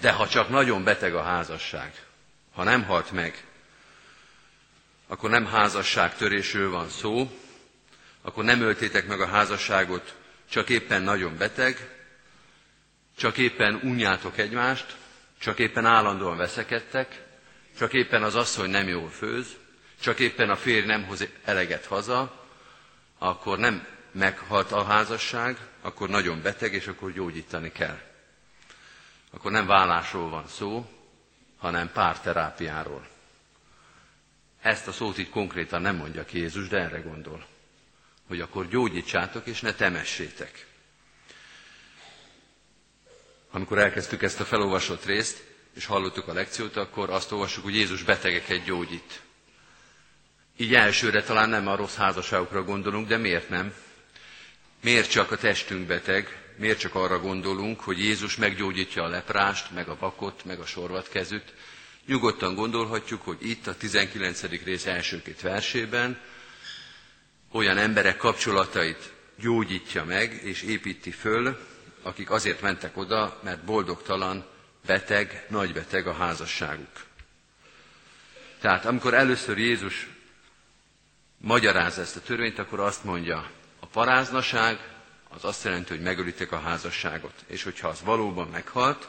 De 0.00 0.12
ha 0.12 0.28
csak 0.28 0.48
nagyon 0.48 0.84
beteg 0.84 1.14
a 1.14 1.22
házasság, 1.22 2.06
ha 2.52 2.62
nem 2.64 2.84
halt 2.84 3.10
meg, 3.10 3.44
akkor 5.08 5.30
nem 5.30 5.46
házasság 5.46 6.16
törésről 6.16 6.70
van 6.70 6.88
szó, 6.88 7.30
akkor 8.22 8.44
nem 8.44 8.60
öltétek 8.60 9.06
meg 9.06 9.20
a 9.20 9.26
házasságot, 9.26 10.14
csak 10.50 10.68
éppen 10.68 11.02
nagyon 11.02 11.36
beteg, 11.36 11.96
csak 13.16 13.38
éppen 13.38 13.80
unjátok 13.82 14.38
egymást, 14.38 14.96
csak 15.38 15.58
éppen 15.58 15.86
állandóan 15.86 16.36
veszekedtek, 16.36 17.22
csak 17.78 17.92
éppen 17.92 18.22
az 18.22 18.34
asszony 18.34 18.70
nem 18.70 18.88
jól 18.88 19.10
főz, 19.10 19.46
csak 20.00 20.18
éppen 20.18 20.50
a 20.50 20.56
férj 20.56 20.86
nem 20.86 21.04
hoz 21.04 21.26
eleget 21.44 21.86
haza, 21.86 22.44
akkor 23.18 23.58
nem 23.58 23.86
meghalt 24.12 24.72
a 24.72 24.84
házasság, 24.84 25.56
akkor 25.80 26.08
nagyon 26.08 26.42
beteg, 26.42 26.72
és 26.72 26.86
akkor 26.86 27.12
gyógyítani 27.12 27.72
kell. 27.72 27.98
Akkor 29.30 29.50
nem 29.50 29.66
vállásról 29.66 30.28
van 30.30 30.46
szó, 30.48 30.90
hanem 31.58 31.92
párterápiáról. 31.92 33.06
Ezt 34.60 34.86
a 34.86 34.92
szót 34.92 35.18
így 35.18 35.28
konkrétan 35.28 35.82
nem 35.82 35.96
mondja 35.96 36.24
ki 36.24 36.38
Jézus, 36.38 36.68
de 36.68 36.78
erre 36.78 36.98
gondol. 36.98 37.46
Hogy 38.26 38.40
akkor 38.40 38.68
gyógyítsátok, 38.68 39.46
és 39.46 39.60
ne 39.60 39.74
temessétek. 39.74 40.66
Amikor 43.50 43.78
elkezdtük 43.78 44.22
ezt 44.22 44.40
a 44.40 44.44
felolvasott 44.44 45.04
részt, 45.04 45.42
és 45.74 45.86
hallottuk 45.86 46.28
a 46.28 46.32
lekciót, 46.32 46.76
akkor 46.76 47.10
azt 47.10 47.32
olvassuk, 47.32 47.64
hogy 47.64 47.74
Jézus 47.74 48.02
betegeket 48.02 48.64
gyógyít. 48.64 49.22
Így 50.56 50.74
elsőre 50.74 51.22
talán 51.22 51.48
nem 51.48 51.68
a 51.68 51.76
rossz 51.76 51.96
házasságokra 51.96 52.62
gondolunk, 52.62 53.08
de 53.08 53.16
miért 53.16 53.48
nem? 53.48 53.74
Miért 54.82 55.10
csak 55.10 55.30
a 55.30 55.36
testünk 55.36 55.86
beteg? 55.86 56.52
Miért 56.56 56.78
csak 56.78 56.94
arra 56.94 57.20
gondolunk, 57.20 57.80
hogy 57.80 57.98
Jézus 57.98 58.36
meggyógyítja 58.36 59.02
a 59.02 59.08
leprást, 59.08 59.70
meg 59.70 59.88
a 59.88 59.96
vakot, 59.98 60.44
meg 60.44 60.60
a 60.60 60.66
sorvatkezűt, 60.66 61.54
Nyugodtan 62.08 62.54
gondolhatjuk, 62.54 63.22
hogy 63.22 63.36
itt 63.40 63.66
a 63.66 63.76
19. 63.76 64.42
rész 64.64 64.86
első 64.86 65.22
két 65.22 65.40
versében 65.40 66.20
olyan 67.52 67.78
emberek 67.78 68.16
kapcsolatait 68.16 69.12
gyógyítja 69.36 70.04
meg 70.04 70.40
és 70.42 70.62
építi 70.62 71.10
föl, 71.10 71.58
akik 72.02 72.30
azért 72.30 72.60
mentek 72.60 72.96
oda, 72.96 73.40
mert 73.44 73.64
boldogtalan, 73.64 74.46
beteg, 74.86 75.46
nagybeteg 75.48 76.06
a 76.06 76.12
házasságuk. 76.12 77.04
Tehát 78.60 78.84
amikor 78.84 79.14
először 79.14 79.58
Jézus 79.58 80.08
magyaráz 81.38 81.98
ezt 81.98 82.16
a 82.16 82.20
törvényt, 82.20 82.58
akkor 82.58 82.80
azt 82.80 83.04
mondja, 83.04 83.50
a 83.80 83.86
paráznaság 83.86 84.78
az 85.28 85.44
azt 85.44 85.64
jelenti, 85.64 85.88
hogy 85.88 86.02
megölitek 86.02 86.52
a 86.52 86.60
házasságot. 86.60 87.34
És 87.46 87.62
hogyha 87.62 87.88
az 87.88 88.02
valóban 88.04 88.48
meghalt, 88.48 89.08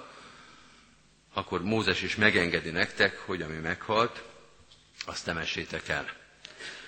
akkor 1.33 1.63
Mózes 1.63 2.01
is 2.01 2.15
megengedi 2.15 2.69
nektek, 2.69 3.17
hogy 3.17 3.41
ami 3.41 3.57
meghalt, 3.57 4.23
azt 5.05 5.25
temessétek 5.25 5.87
el. 5.87 6.05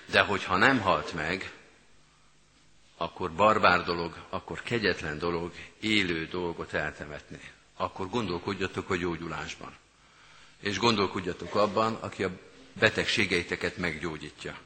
De 0.05 0.21
hogyha 0.21 0.57
nem 0.57 0.79
halt 0.79 1.13
meg, 1.13 1.51
akkor 2.97 3.31
barbár 3.31 3.83
dolog, 3.83 4.25
akkor 4.29 4.61
kegyetlen 4.61 5.17
dolog 5.17 5.51
élő 5.79 6.25
dolgot 6.25 6.73
eltemetni. 6.73 7.39
Akkor 7.75 8.09
gondolkodjatok 8.09 8.89
a 8.89 8.95
gyógyulásban. 8.95 9.75
És 10.59 10.77
gondolkodjatok 10.77 11.55
abban, 11.55 11.95
aki 11.95 12.23
a 12.23 12.31
betegségeiteket 12.73 13.77
meggyógyítja. 13.77 14.57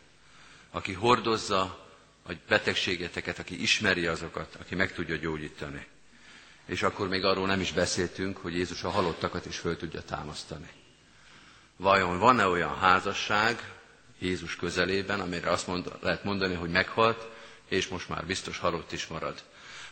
Aki 0.72 0.94
hordozza 0.94 1.62
a 2.28 2.32
betegségeteket, 2.48 3.40
aki 3.40 3.62
ismeri 3.62 4.08
azokat, 4.08 4.56
aki 4.60 4.76
meg 4.76 4.94
tudja 4.94 5.16
gyógyítani. 5.16 5.86
És 6.66 6.84
akkor 6.84 7.08
még 7.08 7.24
arról 7.24 7.48
nem 7.48 7.60
is 7.60 7.72
beszéltünk, 7.72 8.38
hogy 8.38 8.56
Jézus 8.56 8.84
a 8.84 8.90
halottakat 8.90 9.46
is 9.46 9.58
föl 9.58 9.78
tudja 9.78 10.02
támasztani. 10.02 10.70
Vajon 11.78 12.20
van-e 12.20 12.48
olyan 12.48 12.78
házasság 12.78 13.74
Jézus 14.20 14.56
közelében, 14.56 15.20
amire 15.20 15.52
azt 15.52 15.68
mond, 15.68 15.92
lehet 16.02 16.24
mondani, 16.24 16.54
hogy 16.54 16.70
meghalt, 16.70 17.28
és 17.70 17.88
most 17.88 18.10
már 18.10 18.26
biztos 18.26 18.58
halott 18.58 18.92
is 18.92 19.08
marad? 19.08 19.44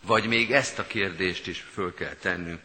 Vagy 0.02 0.28
még 0.28 0.52
ezt 0.52 0.80
a 0.80 0.88
kérdést 0.88 1.48
is 1.48 1.66
föl 1.72 1.94
kell 1.94 2.14
tennünk, 2.14 2.62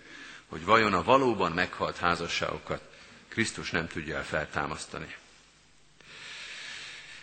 hogy 0.48 0.64
vajon 0.64 0.94
a 0.94 1.02
valóban 1.02 1.52
meghalt 1.52 1.96
házasságokat 1.96 2.80
Krisztus 3.28 3.70
nem 3.70 3.86
tudja 3.86 4.16
el 4.16 4.24
feltámasztani. 4.24 5.14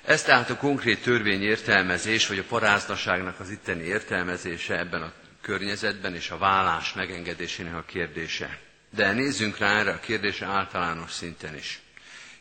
Ez 0.04 0.24
tehát 0.24 0.50
a 0.50 0.58
konkrét 0.58 1.02
törvény 1.04 1.42
értelmezés, 1.42 2.28
vagy 2.28 2.40
a 2.40 2.44
paráznaságnak 2.44 3.40
az 3.40 3.50
itteni 3.50 3.84
értelmezése 3.84 4.78
ebben 4.78 5.02
a 5.02 5.12
környezetben 5.46 6.16
és 6.16 6.30
a 6.30 6.38
vállás 6.38 6.94
megengedésének 6.94 7.76
a 7.76 7.84
kérdése. 7.84 8.60
De 8.90 9.12
nézzünk 9.12 9.58
rá 9.58 9.80
erre 9.80 9.92
a 9.92 10.00
kérdésre 10.00 10.46
általános 10.46 11.12
szinten 11.12 11.56
is. 11.56 11.80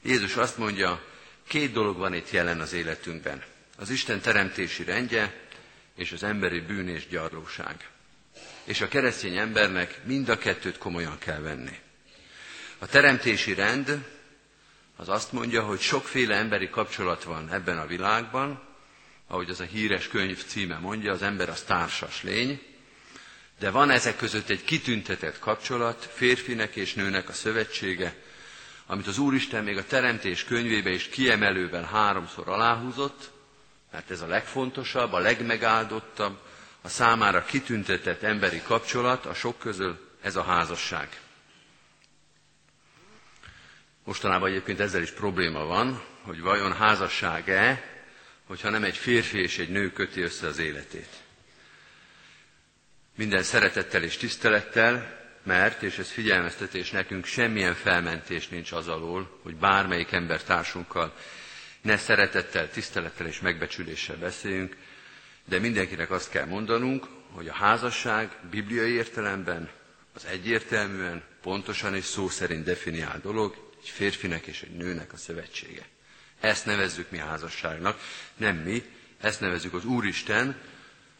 Jézus 0.02 0.36
azt 0.36 0.58
mondja, 0.58 1.04
két 1.48 1.72
dolog 1.72 1.96
van 1.96 2.14
itt 2.14 2.30
jelen 2.30 2.60
az 2.60 2.72
életünkben. 2.72 3.42
Az 3.76 3.90
Isten 3.90 4.20
teremtési 4.20 4.84
rendje 4.84 5.34
és 5.96 6.12
az 6.12 6.22
emberi 6.22 6.60
bűn 6.60 6.88
és 6.88 7.08
gyarlóság. 7.08 7.88
És 8.64 8.80
a 8.80 8.88
keresztény 8.88 9.36
embernek 9.36 10.00
mind 10.04 10.28
a 10.28 10.38
kettőt 10.38 10.78
komolyan 10.78 11.18
kell 11.18 11.40
venni. 11.40 11.78
A 12.78 12.86
teremtési 12.86 13.54
rend 13.54 14.04
az 14.96 15.08
azt 15.08 15.32
mondja, 15.32 15.62
hogy 15.62 15.80
sokféle 15.80 16.36
emberi 16.36 16.70
kapcsolat 16.70 17.24
van 17.24 17.52
ebben 17.52 17.78
a 17.78 17.86
világban, 17.86 18.62
ahogy 19.26 19.50
az 19.50 19.60
a 19.60 19.64
híres 19.64 20.08
könyv 20.08 20.44
címe 20.44 20.78
mondja, 20.78 21.12
az 21.12 21.22
ember 21.22 21.48
az 21.48 21.62
társas 21.62 22.22
lény, 22.22 22.72
de 23.58 23.70
van 23.70 23.90
ezek 23.90 24.16
között 24.16 24.48
egy 24.48 24.64
kitüntetett 24.64 25.38
kapcsolat, 25.38 26.10
férfinek 26.12 26.76
és 26.76 26.94
nőnek 26.94 27.28
a 27.28 27.32
szövetsége, 27.32 28.14
amit 28.86 29.06
az 29.06 29.18
Úristen 29.18 29.64
még 29.64 29.76
a 29.76 29.84
Teremtés 29.86 30.44
könyvébe 30.44 30.90
is 30.90 31.08
kiemelővel 31.08 31.82
háromszor 31.84 32.48
aláhúzott, 32.48 33.30
mert 33.92 34.10
ez 34.10 34.20
a 34.20 34.26
legfontosabb, 34.26 35.12
a 35.12 35.18
legmegáldottabb, 35.18 36.38
a 36.82 36.88
számára 36.88 37.44
kitüntetett 37.44 38.22
emberi 38.22 38.62
kapcsolat, 38.62 39.26
a 39.26 39.34
sok 39.34 39.58
közül 39.58 39.98
ez 40.22 40.36
a 40.36 40.42
házasság. 40.42 41.20
Mostanában 44.04 44.48
egyébként 44.48 44.80
ezzel 44.80 45.02
is 45.02 45.10
probléma 45.10 45.64
van, 45.64 46.02
hogy 46.22 46.40
vajon 46.40 46.72
házasság-e, 46.74 47.92
hogyha 48.46 48.70
nem 48.70 48.84
egy 48.84 48.96
férfi 48.96 49.38
és 49.38 49.58
egy 49.58 49.68
nő 49.70 49.92
köti 49.92 50.20
össze 50.20 50.46
az 50.46 50.58
életét. 50.58 51.23
Minden 53.16 53.42
szeretettel 53.42 54.02
és 54.02 54.16
tisztelettel, 54.16 55.22
mert, 55.42 55.82
és 55.82 55.98
ez 55.98 56.10
figyelmeztetés 56.10 56.90
nekünk, 56.90 57.24
semmilyen 57.24 57.74
felmentés 57.74 58.48
nincs 58.48 58.72
az 58.72 58.88
alól, 58.88 59.38
hogy 59.42 59.56
bármelyik 59.56 60.12
ember 60.12 60.42
társunkkal 60.42 61.14
ne 61.82 61.96
szeretettel, 61.96 62.70
tisztelettel 62.70 63.26
és 63.26 63.40
megbecsüléssel 63.40 64.16
beszéljünk, 64.16 64.76
de 65.44 65.58
mindenkinek 65.58 66.10
azt 66.10 66.30
kell 66.30 66.46
mondanunk, 66.46 67.06
hogy 67.30 67.48
a 67.48 67.52
házasság 67.54 68.36
bibliai 68.50 68.92
értelemben 68.92 69.70
az 70.14 70.24
egyértelműen, 70.30 71.22
pontosan 71.42 71.94
és 71.94 72.04
szó 72.04 72.28
szerint 72.28 72.64
definiál 72.64 73.20
dolog, 73.22 73.54
egy 73.82 73.88
férfinek 73.88 74.46
és 74.46 74.62
egy 74.62 74.76
nőnek 74.76 75.12
a 75.12 75.16
szövetsége. 75.16 75.86
Ezt 76.40 76.66
nevezzük 76.66 77.10
mi 77.10 77.18
házasságnak, 77.18 77.98
nem 78.36 78.56
mi, 78.56 78.82
ezt 79.20 79.40
nevezzük 79.40 79.74
az 79.74 79.84
Úristen, 79.84 80.56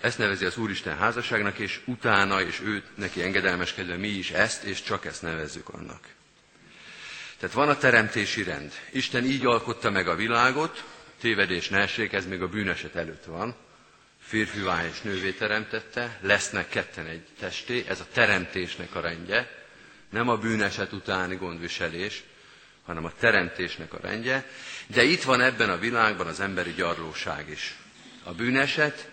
ezt 0.05 0.19
nevezi 0.19 0.45
az 0.45 0.57
Úristen 0.57 0.97
házasságnak, 0.97 1.59
és 1.59 1.81
utána, 1.85 2.41
és 2.43 2.61
őt 2.65 2.85
neki 2.97 3.23
engedelmeskedve 3.23 3.97
mi 3.97 4.09
is 4.09 4.31
ezt, 4.31 4.63
és 4.65 4.83
csak 4.83 5.05
ezt 5.05 5.23
nevezzük 5.23 5.69
annak. 5.69 6.01
Tehát 7.39 7.55
van 7.55 7.69
a 7.69 7.77
teremtési 7.77 8.43
rend. 8.43 8.73
Isten 8.91 9.25
így 9.25 9.47
alkotta 9.47 9.91
meg 9.91 10.09
a 10.09 10.15
világot, 10.15 10.85
tévedés 11.21 11.69
ne 11.69 11.79
essék, 11.79 12.13
ez 12.13 12.27
még 12.27 12.43
a 12.43 12.49
bűneset 12.49 12.95
előtt 12.97 13.25
van. 13.25 13.55
Férfivá 14.21 14.87
és 14.87 15.01
nővé 15.01 15.31
teremtette, 15.33 16.19
lesznek 16.21 16.69
ketten 16.69 17.07
egy 17.07 17.23
testé, 17.39 17.85
ez 17.89 18.01
a 18.01 18.07
teremtésnek 18.13 18.95
a 18.95 19.01
rendje, 19.01 19.51
nem 20.11 20.29
a 20.29 20.37
bűneset 20.37 20.93
utáni 20.93 21.37
gondviselés, 21.37 22.23
hanem 22.85 23.05
a 23.05 23.13
teremtésnek 23.19 23.93
a 23.93 23.99
rendje, 24.03 24.47
de 24.87 25.03
itt 25.03 25.23
van 25.23 25.41
ebben 25.41 25.71
a 25.71 25.79
világban 25.79 26.27
az 26.27 26.41
emberi 26.41 26.73
gyarlóság 26.73 27.49
is. 27.51 27.75
A 28.23 28.33
bűneset, 28.33 29.13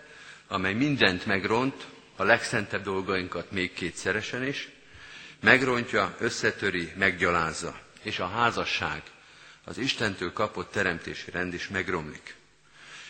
amely 0.52 0.74
mindent 0.74 1.26
megront, 1.26 1.88
a 2.16 2.24
legszentebb 2.24 2.84
dolgainkat 2.84 3.52
még 3.52 3.74
kétszeresen 3.74 4.48
is, 4.48 4.70
megrontja, 5.40 6.16
összetöri, 6.20 6.92
meggyalázza, 6.98 7.80
és 8.02 8.20
a 8.20 8.28
házasság, 8.28 9.02
az 9.64 9.78
Istentől 9.78 10.34
kapott 10.34 10.72
teremtési 10.72 11.32
rend 11.32 11.54
is 11.54 11.68
megromlik. 11.68 12.36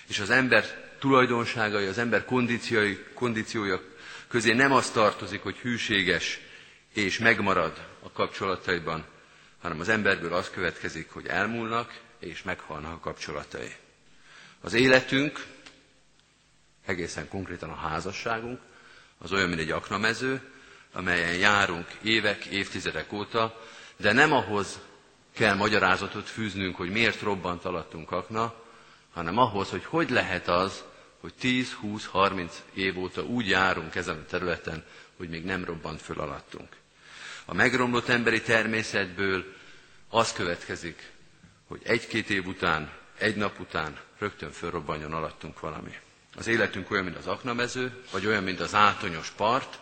És 0.08 0.20
az 0.20 0.30
ember 0.30 0.92
tulajdonságai, 1.00 1.86
az 1.86 1.98
ember 1.98 2.26
kondíciói, 2.26 2.98
kondíciója 3.14 3.82
közé 4.28 4.54
nem 4.54 4.72
az 4.72 4.90
tartozik, 4.90 5.42
hogy 5.42 5.56
hűséges 5.58 6.40
és 6.94 7.18
megmarad 7.18 7.88
a 8.04 8.12
kapcsolataiban, 8.12 9.06
hanem 9.62 9.80
az 9.80 9.90
emberből 9.90 10.34
az 10.34 10.50
következik, 10.50 11.10
hogy 11.10 11.26
elmúlnak 11.28 12.00
és 12.20 12.44
meghalnak 12.44 12.94
a 12.94 13.00
kapcsolatai. 13.00 13.72
Az 14.62 14.74
életünk, 14.74 15.46
egészen 16.86 17.28
konkrétan 17.28 17.70
a 17.70 17.76
házasságunk, 17.76 18.60
az 19.18 19.32
olyan, 19.32 19.48
mint 19.50 19.62
egy 19.62 19.72
aknamező, 19.72 20.42
amelyen 20.94 21.34
járunk 21.36 21.88
évek, 22.02 22.46
évtizedek 22.46 23.12
óta, 23.14 23.62
de 23.98 24.12
nem 24.12 24.32
ahhoz 24.34 24.80
kell 25.34 25.56
magyarázatot 25.56 26.30
fűznünk, 26.30 26.76
hogy 26.76 26.90
miért 26.90 27.22
robbant 27.22 27.66
alattunk 27.66 28.12
akna, 28.12 28.54
hanem 29.14 29.38
ahhoz, 29.38 29.70
hogy 29.70 29.86
hogy 29.86 30.10
lehet 30.10 30.48
az, 30.48 30.84
hogy 31.20 31.34
10, 31.34 31.74
20, 31.74 32.06
30 32.06 32.62
év 32.74 32.98
óta 33.00 33.24
úgy 33.24 33.48
járunk 33.48 33.96
ezen 33.96 34.18
a 34.18 34.26
területen, 34.26 34.86
hogy 35.18 35.30
még 35.30 35.44
nem 35.46 35.66
robbant 35.66 36.02
föl 36.02 36.20
alattunk. 36.20 36.68
A 37.46 37.54
megromlott 37.54 38.08
emberi 38.08 38.42
természetből 38.42 39.46
az 40.10 40.34
következik, 40.34 41.12
hogy 41.68 41.82
egy-két 41.84 42.30
év 42.30 42.48
után, 42.48 42.92
egy 43.18 43.36
nap 43.36 43.60
után 43.60 44.00
rögtön 44.18 44.52
fölrobbanjon 44.52 45.14
alattunk 45.14 45.60
valami. 45.60 45.92
Az 46.36 46.48
életünk 46.48 46.92
olyan, 46.92 47.04
mint 47.04 47.18
az 47.18 47.28
aknamező, 47.28 48.04
vagy 48.12 48.26
olyan, 48.26 48.44
mint 48.44 48.60
az 48.60 48.76
átonyos 48.76 49.30
part. 49.30 49.80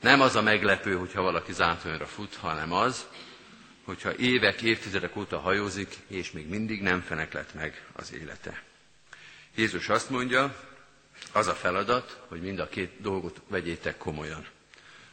Nem 0.00 0.20
az 0.20 0.36
a 0.36 0.42
meglepő, 0.42 0.96
hogyha 0.96 1.22
valaki 1.22 1.52
zátonyra 1.52 2.06
fut, 2.06 2.34
hanem 2.34 2.72
az, 2.72 3.06
hogyha 3.84 4.16
évek, 4.16 4.62
évtizedek 4.62 5.16
óta 5.16 5.38
hajózik, 5.38 5.96
és 6.06 6.30
még 6.30 6.48
mindig 6.48 6.82
nem 6.82 7.00
feneklett 7.00 7.54
meg 7.54 7.86
az 7.92 8.12
élete. 8.12 8.62
Jézus 9.54 9.88
azt 9.88 10.10
mondja, 10.10 10.56
az 11.32 11.46
a 11.46 11.54
feladat, 11.54 12.20
hogy 12.28 12.40
mind 12.40 12.58
a 12.58 12.68
két 12.68 13.00
dolgot 13.00 13.40
vegyétek 13.48 13.96
komolyan. 13.96 14.46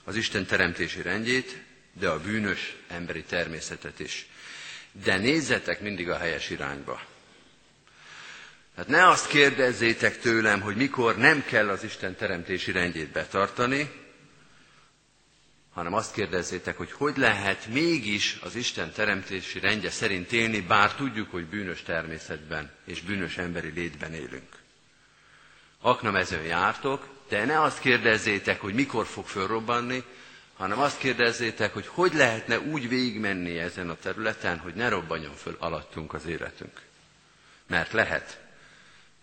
Az 0.03 0.15
Isten 0.15 0.45
teremtési 0.45 1.01
rendjét, 1.01 1.61
de 1.93 2.09
a 2.09 2.19
bűnös 2.19 2.75
emberi 2.87 3.23
természetet 3.23 3.99
is. 3.99 4.27
De 4.91 5.17
nézzetek 5.17 5.81
mindig 5.81 6.09
a 6.09 6.17
helyes 6.17 6.49
irányba. 6.49 7.01
Hát 8.81 8.89
ne 8.89 9.07
azt 9.07 9.27
kérdezzétek 9.27 10.19
tőlem, 10.19 10.61
hogy 10.61 10.75
mikor 10.75 11.17
nem 11.17 11.43
kell 11.45 11.69
az 11.69 11.83
Isten 11.83 12.15
teremtési 12.15 12.71
rendjét 12.71 13.11
betartani, 13.11 13.91
hanem 15.73 15.93
azt 15.93 16.13
kérdezzétek, 16.13 16.77
hogy 16.77 16.91
hogy 16.91 17.17
lehet 17.17 17.67
mégis 17.67 18.39
az 18.43 18.55
Isten 18.55 18.91
teremtési 18.91 19.59
rendje 19.59 19.89
szerint 19.89 20.31
élni, 20.31 20.61
bár 20.61 20.95
tudjuk, 20.95 21.31
hogy 21.31 21.45
bűnös 21.45 21.81
természetben 21.81 22.71
és 22.85 23.01
bűnös 23.01 23.37
emberi 23.37 23.69
létben 23.69 24.13
élünk. 24.13 24.55
Aknamezőn 25.81 26.43
jártok, 26.43 27.07
de 27.29 27.45
ne 27.45 27.61
azt 27.61 27.79
kérdezzétek, 27.79 28.61
hogy 28.61 28.73
mikor 28.73 29.05
fog 29.05 29.27
fölrobbanni, 29.27 30.03
hanem 30.53 30.79
azt 30.79 30.97
kérdezzétek, 30.97 31.73
hogy 31.73 31.87
hogy 31.87 32.13
lehetne 32.13 32.59
úgy 32.59 32.89
végigmenni 32.89 33.57
ezen 33.59 33.89
a 33.89 33.95
területen, 33.95 34.57
hogy 34.57 34.73
ne 34.73 34.89
robbanjon 34.89 35.35
föl 35.35 35.55
alattunk 35.59 36.13
az 36.13 36.25
életünk. 36.25 36.81
Mert 37.67 37.91
lehet. 37.91 38.49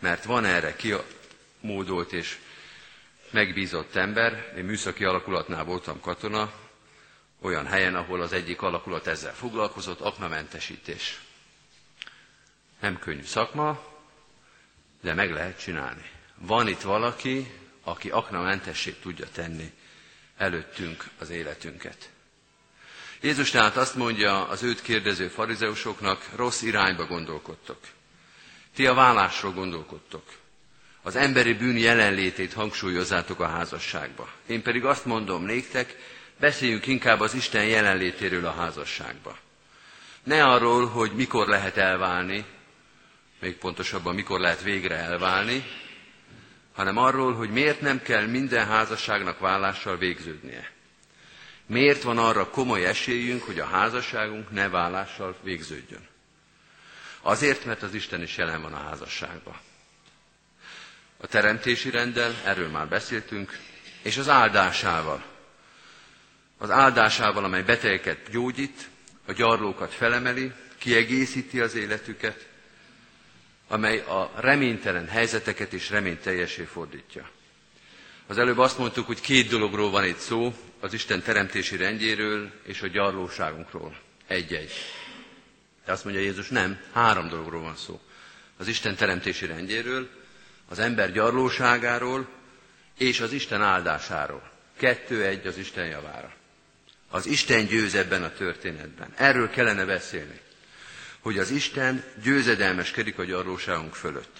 Mert 0.00 0.24
van 0.24 0.44
erre 0.44 0.76
kimódolt 0.76 2.12
és 2.12 2.38
megbízott 3.30 3.94
ember, 3.96 4.52
én 4.56 4.64
műszaki 4.64 5.04
alakulatnál 5.04 5.64
voltam 5.64 6.00
katona, 6.00 6.52
olyan 7.40 7.66
helyen, 7.66 7.94
ahol 7.94 8.20
az 8.20 8.32
egyik 8.32 8.62
alakulat 8.62 9.06
ezzel 9.06 9.34
foglalkozott, 9.34 10.00
aknamentesítés. 10.00 11.20
Nem 12.80 12.98
könnyű 12.98 13.22
szakma, 13.22 13.82
de 15.00 15.14
meg 15.14 15.30
lehet 15.30 15.60
csinálni. 15.60 16.10
Van 16.34 16.68
itt 16.68 16.80
valaki, 16.80 17.52
aki 17.82 18.10
aknamentessé 18.10 18.90
tudja 18.90 19.26
tenni 19.32 19.72
előttünk 20.36 21.04
az 21.18 21.30
életünket. 21.30 22.10
Jézus 23.20 23.50
tehát 23.50 23.76
azt 23.76 23.94
mondja 23.94 24.48
az 24.48 24.62
őt 24.62 24.82
kérdező 24.82 25.28
farizeusoknak, 25.28 26.28
rossz 26.34 26.62
irányba 26.62 27.06
gondolkodtok. 27.06 27.78
Ti 28.78 28.86
a 28.86 28.94
vállásról 28.94 29.52
gondolkodtok 29.52 30.22
az 31.02 31.16
emberi 31.16 31.52
bűn 31.54 31.76
jelenlétét 31.76 32.52
hangsúlyozzátok 32.52 33.40
a 33.40 33.46
házasságba. 33.46 34.28
Én 34.46 34.62
pedig 34.62 34.84
azt 34.84 35.04
mondom 35.04 35.44
néktek, 35.44 35.96
beszéljünk 36.40 36.86
inkább 36.86 37.20
az 37.20 37.34
Isten 37.34 37.64
jelenlétéről 37.64 38.46
a 38.46 38.50
házasságba. 38.52 39.38
Ne 40.22 40.44
arról, 40.44 40.86
hogy 40.86 41.12
mikor 41.12 41.46
lehet 41.48 41.76
elválni, 41.76 42.44
még 43.40 43.56
pontosabban 43.56 44.14
mikor 44.14 44.40
lehet 44.40 44.62
végre 44.62 44.96
elválni, 44.96 45.64
hanem 46.74 46.96
arról, 46.96 47.34
hogy 47.34 47.50
miért 47.50 47.80
nem 47.80 48.02
kell 48.02 48.26
minden 48.26 48.66
házasságnak 48.66 49.38
vállással 49.38 49.96
végződnie. 49.96 50.70
Miért 51.66 52.02
van 52.02 52.18
arra 52.18 52.50
komoly 52.50 52.84
esélyünk, 52.86 53.42
hogy 53.42 53.58
a 53.58 53.66
házasságunk 53.66 54.50
ne 54.50 54.68
vállással 54.68 55.36
végződjön? 55.42 56.07
Azért, 57.20 57.64
mert 57.64 57.82
az 57.82 57.94
Isten 57.94 58.22
is 58.22 58.36
jelen 58.36 58.62
van 58.62 58.72
a 58.72 58.82
házasságban 58.88 59.56
a 61.20 61.26
teremtési 61.26 61.90
rendel, 61.90 62.34
erről 62.44 62.68
már 62.68 62.88
beszéltünk, 62.88 63.58
és 64.02 64.16
az 64.16 64.28
áldásával. 64.28 65.24
Az 66.58 66.70
áldásával, 66.70 67.44
amely 67.44 67.62
betegeket 67.62 68.30
gyógyít, 68.30 68.88
a 69.26 69.32
gyarlókat 69.32 69.92
felemeli, 69.92 70.52
kiegészíti 70.78 71.60
az 71.60 71.74
életüket, 71.74 72.46
amely 73.68 73.98
a 73.98 74.32
reménytelen 74.36 75.08
helyzeteket 75.08 75.72
is 75.72 75.90
reményteljesé 75.90 76.62
fordítja. 76.64 77.28
Az 78.26 78.38
előbb 78.38 78.58
azt 78.58 78.78
mondtuk, 78.78 79.06
hogy 79.06 79.20
két 79.20 79.48
dologról 79.48 79.90
van 79.90 80.04
itt 80.04 80.18
szó, 80.18 80.54
az 80.80 80.92
Isten 80.92 81.22
teremtési 81.22 81.76
rendjéről 81.76 82.52
és 82.62 82.82
a 82.82 82.86
gyarlóságunkról. 82.86 83.96
Egy-egy. 84.26 84.72
De 85.88 85.94
azt 85.94 86.04
mondja 86.04 86.22
Jézus, 86.22 86.48
nem, 86.48 86.80
három 86.92 87.28
dologról 87.28 87.62
van 87.62 87.76
szó. 87.76 88.00
Az 88.56 88.68
Isten 88.68 88.96
teremtési 88.96 89.46
rendjéről, 89.46 90.08
az 90.68 90.78
ember 90.78 91.12
gyarlóságáról 91.12 92.28
és 92.98 93.20
az 93.20 93.32
Isten 93.32 93.62
áldásáról. 93.62 94.50
Kettő-egy 94.76 95.46
az 95.46 95.56
Isten 95.56 95.86
javára. 95.86 96.32
Az 97.10 97.26
Isten 97.26 97.66
győz 97.66 97.94
ebben 97.94 98.22
a 98.22 98.32
történetben. 98.32 99.12
Erről 99.16 99.50
kellene 99.50 99.84
beszélni. 99.84 100.40
Hogy 101.20 101.38
az 101.38 101.50
Isten 101.50 102.04
győzedelmeskedik 102.22 103.18
a 103.18 103.24
gyarlóságunk 103.24 103.94
fölött. 103.94 104.36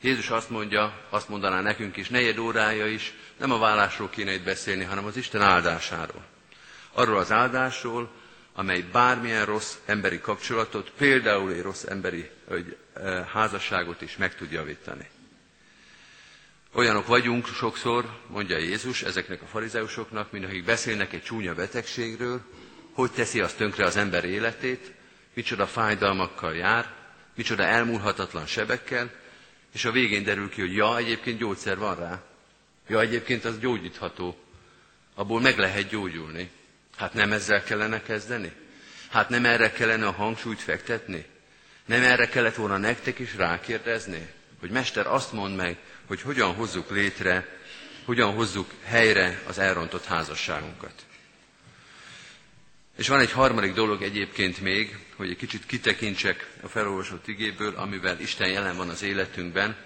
Jézus 0.00 0.30
azt 0.30 0.50
mondja, 0.50 1.06
azt 1.10 1.28
mondaná 1.28 1.60
nekünk 1.60 1.96
is, 1.96 2.08
negyed 2.08 2.38
órája 2.38 2.86
is, 2.86 3.14
nem 3.36 3.52
a 3.52 3.58
vállásról 3.58 4.08
kéne 4.10 4.32
itt 4.32 4.44
beszélni, 4.44 4.84
hanem 4.84 5.04
az 5.04 5.16
Isten 5.16 5.42
áldásáról. 5.42 6.24
Arról 6.92 7.18
az 7.18 7.32
áldásról, 7.32 8.24
amely 8.58 8.80
bármilyen 8.92 9.44
rossz 9.44 9.74
emberi 9.84 10.20
kapcsolatot, 10.20 10.90
például 10.90 11.52
egy 11.52 11.62
rossz 11.62 11.84
emberi 11.84 12.30
e, 12.94 13.28
házasságot 13.32 14.02
is 14.02 14.16
meg 14.16 14.34
tud 14.34 14.50
javítani. 14.50 15.08
Olyanok 16.72 17.06
vagyunk 17.06 17.46
sokszor, 17.46 18.20
mondja 18.26 18.58
Jézus 18.58 19.02
ezeknek 19.02 19.42
a 19.42 19.46
farizeusoknak, 19.46 20.32
mint 20.32 20.44
akik 20.44 20.64
beszélnek 20.64 21.12
egy 21.12 21.22
csúnya 21.22 21.54
betegségről, 21.54 22.40
hogy 22.92 23.10
teszi 23.10 23.40
azt 23.40 23.56
tönkre 23.56 23.84
az 23.84 23.96
ember 23.96 24.24
életét, 24.24 24.92
micsoda 25.34 25.66
fájdalmakkal 25.66 26.54
jár, 26.54 26.94
micsoda 27.34 27.62
elmúlhatatlan 27.62 28.46
sebekkel, 28.46 29.10
és 29.72 29.84
a 29.84 29.90
végén 29.90 30.24
derül 30.24 30.48
ki, 30.48 30.60
hogy 30.60 30.74
ja, 30.74 30.96
egyébként 30.96 31.38
gyógyszer 31.38 31.78
van 31.78 31.96
rá. 31.96 32.22
Ja, 32.88 33.00
egyébként 33.00 33.44
az 33.44 33.58
gyógyítható. 33.58 34.36
Abból 35.14 35.40
meg 35.40 35.58
lehet 35.58 35.88
gyógyulni. 35.88 36.50
Hát 36.96 37.14
nem 37.14 37.32
ezzel 37.32 37.62
kellene 37.62 38.02
kezdeni? 38.02 38.52
Hát 39.10 39.28
nem 39.28 39.44
erre 39.44 39.72
kellene 39.72 40.06
a 40.06 40.12
hangsúlyt 40.12 40.60
fektetni? 40.60 41.24
Nem 41.86 42.02
erre 42.02 42.28
kellett 42.28 42.54
volna 42.54 42.76
nektek 42.76 43.18
is 43.18 43.34
rákérdezni? 43.34 44.28
Hogy 44.60 44.70
Mester 44.70 45.06
azt 45.06 45.32
mond 45.32 45.56
meg, 45.56 45.76
hogy 46.06 46.20
hogyan 46.20 46.54
hozzuk 46.54 46.90
létre, 46.90 47.58
hogyan 48.04 48.34
hozzuk 48.34 48.70
helyre 48.84 49.42
az 49.46 49.58
elrontott 49.58 50.04
házasságunkat. 50.04 50.92
És 52.96 53.08
van 53.08 53.20
egy 53.20 53.32
harmadik 53.32 53.74
dolog 53.74 54.02
egyébként 54.02 54.60
még, 54.60 54.98
hogy 55.16 55.30
egy 55.30 55.36
kicsit 55.36 55.66
kitekintsek 55.66 56.50
a 56.62 56.68
felolvasott 56.68 57.28
igéből, 57.28 57.74
amivel 57.76 58.20
Isten 58.20 58.48
jelen 58.50 58.76
van 58.76 58.88
az 58.88 59.02
életünkben. 59.02 59.76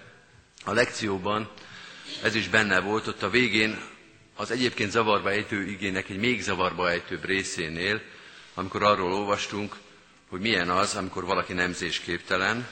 A 0.65 0.73
lekcióban 0.73 1.51
ez 2.23 2.35
is 2.35 2.47
benne 2.47 2.79
volt, 2.79 3.07
ott 3.07 3.23
a 3.23 3.29
végén 3.29 3.81
az 4.41 4.51
egyébként 4.51 4.91
zavarba 4.91 5.31
ejtő 5.31 5.65
igének 5.67 6.09
egy 6.09 6.17
még 6.19 6.41
zavarba 6.41 6.89
ejtőbb 6.89 7.25
részénél, 7.25 8.01
amikor 8.53 8.83
arról 8.83 9.13
olvastunk, 9.13 9.75
hogy 10.29 10.39
milyen 10.39 10.69
az, 10.69 10.95
amikor 10.95 11.25
valaki 11.25 11.53
nemzésképtelen, 11.53 12.67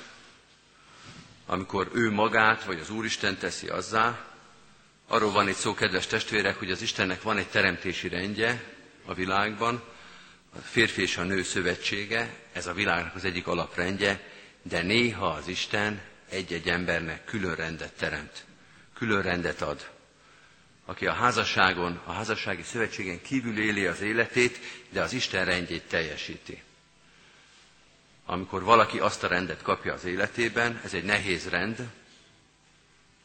amikor 1.46 1.90
ő 1.94 2.12
magát 2.12 2.64
vagy 2.64 2.80
az 2.80 2.90
Úristen 2.90 3.38
teszi 3.38 3.68
azzá. 3.68 4.26
Arról 5.08 5.32
van 5.32 5.48
itt 5.48 5.56
szó, 5.56 5.74
kedves 5.74 6.08
testvérek, 6.08 6.56
hogy 6.58 6.72
az 6.72 6.82
Istennek 6.82 7.22
van 7.22 7.38
egy 7.38 7.48
teremtési 7.48 8.08
rendje 8.08 8.64
a 9.06 9.14
világban, 9.14 9.84
a 10.56 10.60
férfi 10.62 11.02
és 11.02 11.18
a 11.18 11.24
nő 11.24 11.44
szövetsége, 11.44 12.34
ez 12.54 12.68
a 12.68 12.74
világnak 12.74 13.16
az 13.16 13.26
egyik 13.26 13.48
alaprendje, 13.48 14.30
de 14.62 14.82
néha 14.82 15.28
az 15.28 15.48
Isten 15.48 16.02
egy-egy 16.30 16.70
embernek 16.70 17.26
külön 17.26 17.56
rendet 17.56 17.94
teremt, 17.94 18.46
külön 18.94 19.22
rendet 19.22 19.62
ad. 19.62 19.98
Aki 20.90 21.08
a 21.08 21.14
házasságon, 21.14 22.02
a 22.06 22.12
házassági 22.12 22.64
szövetségen 22.64 23.22
kívül 23.22 23.60
éli 23.60 23.86
az 23.86 24.02
életét, 24.02 24.60
de 24.90 25.02
az 25.02 25.14
Isten 25.14 25.46
rendjét 25.46 25.84
teljesíti. 25.88 26.62
Amikor 28.26 28.64
valaki 28.64 29.00
azt 29.00 29.24
a 29.24 29.28
rendet 29.28 29.62
kapja 29.62 29.94
az 29.94 30.06
életében, 30.06 30.82
ez 30.84 30.94
egy 30.94 31.04
nehéz 31.04 31.50
rend, 31.50 31.90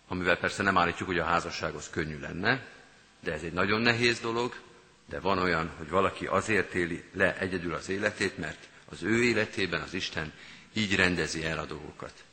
amivel 0.09 0.37
persze 0.37 0.63
nem 0.63 0.79
állítjuk, 0.79 1.09
hogy 1.09 1.19
a 1.19 1.25
házassághoz 1.25 1.91
könnyű 1.91 2.19
lenne, 2.19 2.67
de 3.21 3.33
ez 3.33 3.43
egy 3.43 3.53
nagyon 3.53 3.81
nehéz 3.81 4.21
dolog, 4.21 4.55
de 5.09 5.21
van 5.21 5.39
olyan, 5.39 5.71
hogy 5.77 5.89
valaki 5.89 6.27
azért 6.27 6.75
éli 6.75 7.05
le 7.13 7.39
egyedül 7.39 7.75
az 7.75 7.89
életét, 7.89 8.39
mert 8.39 8.69
az 8.85 9.03
ő 9.03 9.23
életében 9.23 9.81
az 9.81 9.95
Isten 9.95 10.33
így 10.73 10.95
rendezi 10.95 11.45
el 11.45 11.59
a 11.59 11.67
dolgokat. 11.67 12.25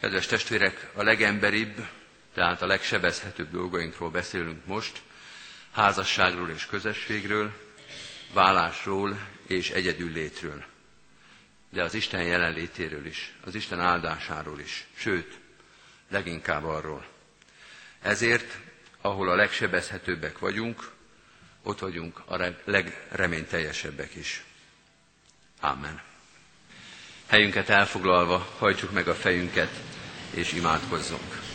Kedves 0.00 0.26
testvérek, 0.26 0.90
a 0.94 1.02
legemberibb, 1.02 1.86
tehát 2.36 2.62
a 2.62 2.66
legsebezhetőbb 2.66 3.50
dolgainkról 3.50 4.10
beszélünk 4.10 4.66
most, 4.66 5.02
házasságról 5.72 6.50
és 6.50 6.66
közösségről, 6.66 7.52
vállásról 8.32 9.18
és 9.46 9.70
egyedüllétről. 9.70 10.64
De 11.70 11.82
az 11.82 11.94
Isten 11.94 12.22
jelenlétéről 12.22 13.06
is, 13.06 13.32
az 13.44 13.54
Isten 13.54 13.80
áldásáról 13.80 14.60
is, 14.60 14.86
sőt, 14.94 15.38
leginkább 16.10 16.64
arról. 16.64 17.06
Ezért, 18.02 18.58
ahol 19.00 19.28
a 19.28 19.34
legsebezhetőbbek 19.34 20.38
vagyunk, 20.38 20.90
ott 21.62 21.78
vagyunk 21.78 22.22
a 22.26 22.52
legreményteljesebbek 22.64 24.14
is. 24.14 24.44
Amen. 25.60 26.00
Helyünket 27.26 27.68
elfoglalva 27.68 28.38
hajtsuk 28.58 28.92
meg 28.92 29.08
a 29.08 29.14
fejünket, 29.14 29.70
és 30.30 30.52
imádkozzunk. 30.52 31.45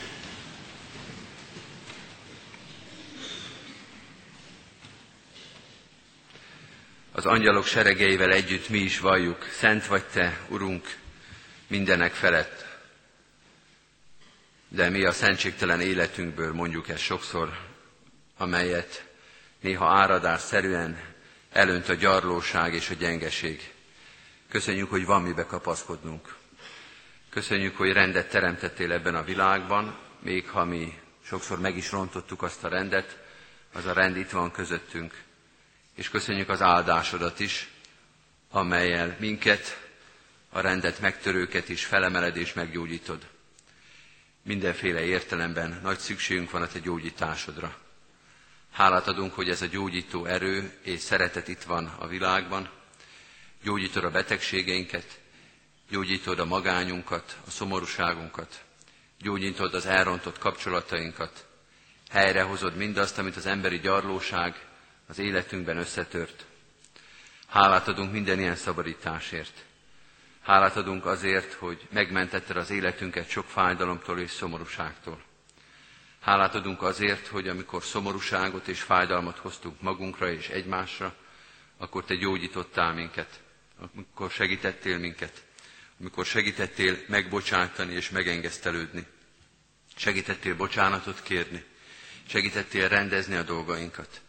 Az 7.13 7.25
angyalok 7.25 7.65
seregeivel 7.65 8.31
együtt 8.31 8.69
mi 8.69 8.77
is 8.77 8.99
valljuk, 8.99 9.43
szent 9.43 9.85
vagy 9.85 10.03
te, 10.03 10.39
Urunk, 10.47 10.97
mindenek 11.67 12.13
felett. 12.13 12.65
De 14.67 14.89
mi 14.89 15.05
a 15.05 15.11
szentségtelen 15.11 15.81
életünkből 15.81 16.53
mondjuk 16.53 16.89
ezt 16.89 17.01
sokszor, 17.01 17.57
amelyet 18.37 19.05
néha 19.59 19.89
áradás 19.89 20.41
szerűen 20.41 20.99
elönt 21.51 21.89
a 21.89 21.93
gyarlóság 21.93 22.73
és 22.73 22.89
a 22.89 22.93
gyengeség. 22.93 23.73
Köszönjük, 24.49 24.89
hogy 24.89 25.05
van 25.05 25.21
mibe 25.21 25.45
kapaszkodnunk. 25.45 26.35
Köszönjük, 27.29 27.77
hogy 27.77 27.91
rendet 27.91 28.29
teremtettél 28.29 28.91
ebben 28.91 29.15
a 29.15 29.23
világban, 29.23 29.97
még 30.19 30.49
ha 30.49 30.65
mi 30.65 30.99
sokszor 31.23 31.59
meg 31.59 31.77
is 31.77 31.91
rontottuk 31.91 32.41
azt 32.41 32.63
a 32.63 32.67
rendet, 32.67 33.17
az 33.73 33.85
a 33.85 33.93
rend 33.93 34.17
itt 34.17 34.29
van 34.29 34.51
közöttünk. 34.51 35.29
És 35.95 36.09
köszönjük 36.09 36.49
az 36.49 36.61
áldásodat 36.61 37.39
is, 37.39 37.69
amelyel 38.49 39.15
minket, 39.19 39.89
a 40.49 40.59
rendet 40.59 40.99
megtörőket 40.99 41.69
is 41.69 41.85
felemeled 41.85 42.37
és 42.37 42.53
meggyógyítod. 42.53 43.27
Mindenféle 44.43 45.03
értelemben 45.03 45.79
nagy 45.83 45.99
szükségünk 45.99 46.51
van 46.51 46.61
a 46.61 46.67
te 46.67 46.79
gyógyításodra. 46.79 47.77
Hálát 48.71 49.07
adunk, 49.07 49.33
hogy 49.33 49.49
ez 49.49 49.61
a 49.61 49.65
gyógyító 49.65 50.25
erő 50.25 50.77
és 50.81 50.99
szeretet 50.99 51.47
itt 51.47 51.63
van 51.63 51.85
a 51.99 52.07
világban. 52.07 52.69
Gyógyítod 53.63 54.03
a 54.03 54.11
betegségeinket, 54.11 55.19
gyógyítod 55.89 56.39
a 56.39 56.45
magányunkat, 56.45 57.37
a 57.47 57.49
szomorúságunkat, 57.49 58.63
gyógyítod 59.19 59.73
az 59.73 59.85
elrontott 59.85 60.37
kapcsolatainkat, 60.37 61.45
helyrehozod 62.09 62.75
mindazt, 62.75 63.17
amit 63.17 63.35
az 63.35 63.45
emberi 63.45 63.79
gyarlóság 63.79 64.65
az 65.11 65.19
életünkben 65.19 65.77
összetört. 65.77 66.45
Hálát 67.47 67.87
adunk 67.87 68.11
minden 68.11 68.39
ilyen 68.39 68.55
szabadításért. 68.55 69.65
Hálát 70.41 70.75
adunk 70.75 71.05
azért, 71.05 71.53
hogy 71.53 71.87
megmentetted 71.89 72.57
az 72.57 72.69
életünket 72.69 73.29
sok 73.29 73.45
fájdalomtól 73.45 74.19
és 74.19 74.31
szomorúságtól. 74.31 75.23
Hálát 76.19 76.55
adunk 76.55 76.81
azért, 76.81 77.27
hogy 77.27 77.47
amikor 77.47 77.83
szomorúságot 77.83 78.67
és 78.67 78.81
fájdalmat 78.81 79.37
hoztunk 79.37 79.81
magunkra 79.81 80.31
és 80.31 80.49
egymásra, 80.49 81.15
akkor 81.77 82.03
Te 82.03 82.15
gyógyítottál 82.15 82.93
minket, 82.93 83.39
amikor 83.93 84.31
segítettél 84.31 84.97
minket, 84.97 85.43
amikor 85.99 86.25
segítettél 86.25 86.97
megbocsátani 87.07 87.93
és 87.93 88.09
megengesztelődni. 88.09 89.05
Segítettél 89.95 90.55
bocsánatot 90.55 91.23
kérni, 91.23 91.63
segítettél 92.27 92.87
rendezni 92.87 93.35
a 93.35 93.43
dolgainkat, 93.43 94.21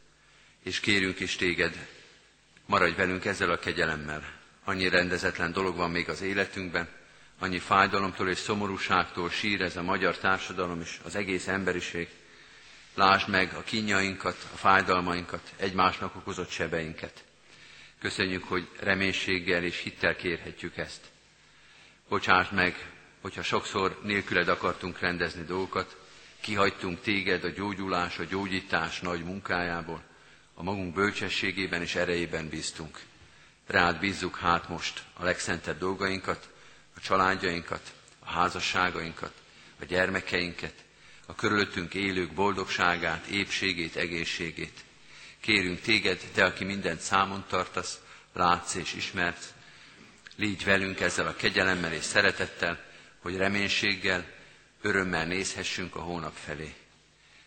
és 0.63 0.81
kérünk 0.81 1.21
is 1.21 1.37
téged, 1.37 1.87
maradj 2.67 2.97
velünk 2.97 3.25
ezzel 3.25 3.51
a 3.51 3.59
kegyelemmel. 3.59 4.41
Annyi 4.65 4.89
rendezetlen 4.89 5.53
dolog 5.53 5.77
van 5.77 5.91
még 5.91 6.09
az 6.09 6.23
életünkben, 6.23 6.89
annyi 7.39 7.59
fájdalomtól 7.59 8.29
és 8.29 8.39
szomorúságtól 8.39 9.31
sír 9.31 9.61
ez 9.61 9.77
a 9.77 9.83
magyar 9.83 10.19
társadalom 10.19 10.81
és 10.81 10.99
az 11.05 11.15
egész 11.15 11.47
emberiség. 11.47 12.09
Lásd 12.95 13.29
meg 13.29 13.55
a 13.55 13.63
kínjainkat, 13.63 14.47
a 14.53 14.57
fájdalmainkat, 14.57 15.53
egymásnak 15.57 16.17
okozott 16.17 16.51
sebeinket. 16.51 17.25
Köszönjük, 17.99 18.45
hogy 18.45 18.69
reménységgel 18.81 19.65
és 19.65 19.79
hittel 19.79 20.17
kérhetjük 20.17 20.77
ezt. 20.77 21.01
Bocsáss 22.09 22.49
meg, 22.51 22.91
hogyha 23.21 23.43
sokszor 23.43 24.01
nélküled 24.03 24.49
akartunk 24.49 24.99
rendezni 24.99 25.45
dolgokat, 25.45 25.97
kihagytunk 26.41 27.01
téged 27.01 27.45
a 27.45 27.49
gyógyulás, 27.49 28.19
a 28.19 28.25
gyógyítás 28.25 29.01
nagy 29.01 29.25
munkájából, 29.25 30.03
a 30.55 30.63
magunk 30.63 30.95
bölcsességében 30.95 31.83
és 31.83 31.95
erejében 31.95 32.49
bíztunk. 32.49 33.01
Rád 33.67 33.99
bízzuk 33.99 34.37
hát 34.37 34.69
most 34.69 35.03
a 35.15 35.25
legszentebb 35.25 35.79
dolgainkat, 35.79 36.49
a 36.97 37.01
családjainkat, 37.01 37.93
a 38.19 38.31
házasságainkat, 38.31 39.33
a 39.81 39.85
gyermekeinket, 39.85 40.75
a 41.27 41.35
körülöttünk 41.35 41.95
élők 41.95 42.33
boldogságát, 42.33 43.27
épségét, 43.27 43.97
egészségét. 43.97 44.85
Kérünk 45.41 45.81
téged, 45.81 46.21
te, 46.35 46.45
aki 46.45 46.65
mindent 46.65 47.01
számon 47.01 47.45
tartasz, 47.49 48.01
látsz 48.33 48.75
és 48.75 48.95
ismersz, 48.95 49.53
légy 50.37 50.65
velünk 50.65 51.01
ezzel 51.01 51.27
a 51.27 51.35
kegyelemmel 51.37 51.93
és 51.93 52.03
szeretettel, 52.05 52.85
hogy 53.19 53.37
reménységgel, 53.37 54.25
örömmel 54.81 55.27
nézhessünk 55.27 55.97
a 55.97 56.01
hónap 56.01 56.35
felé. 56.45 56.75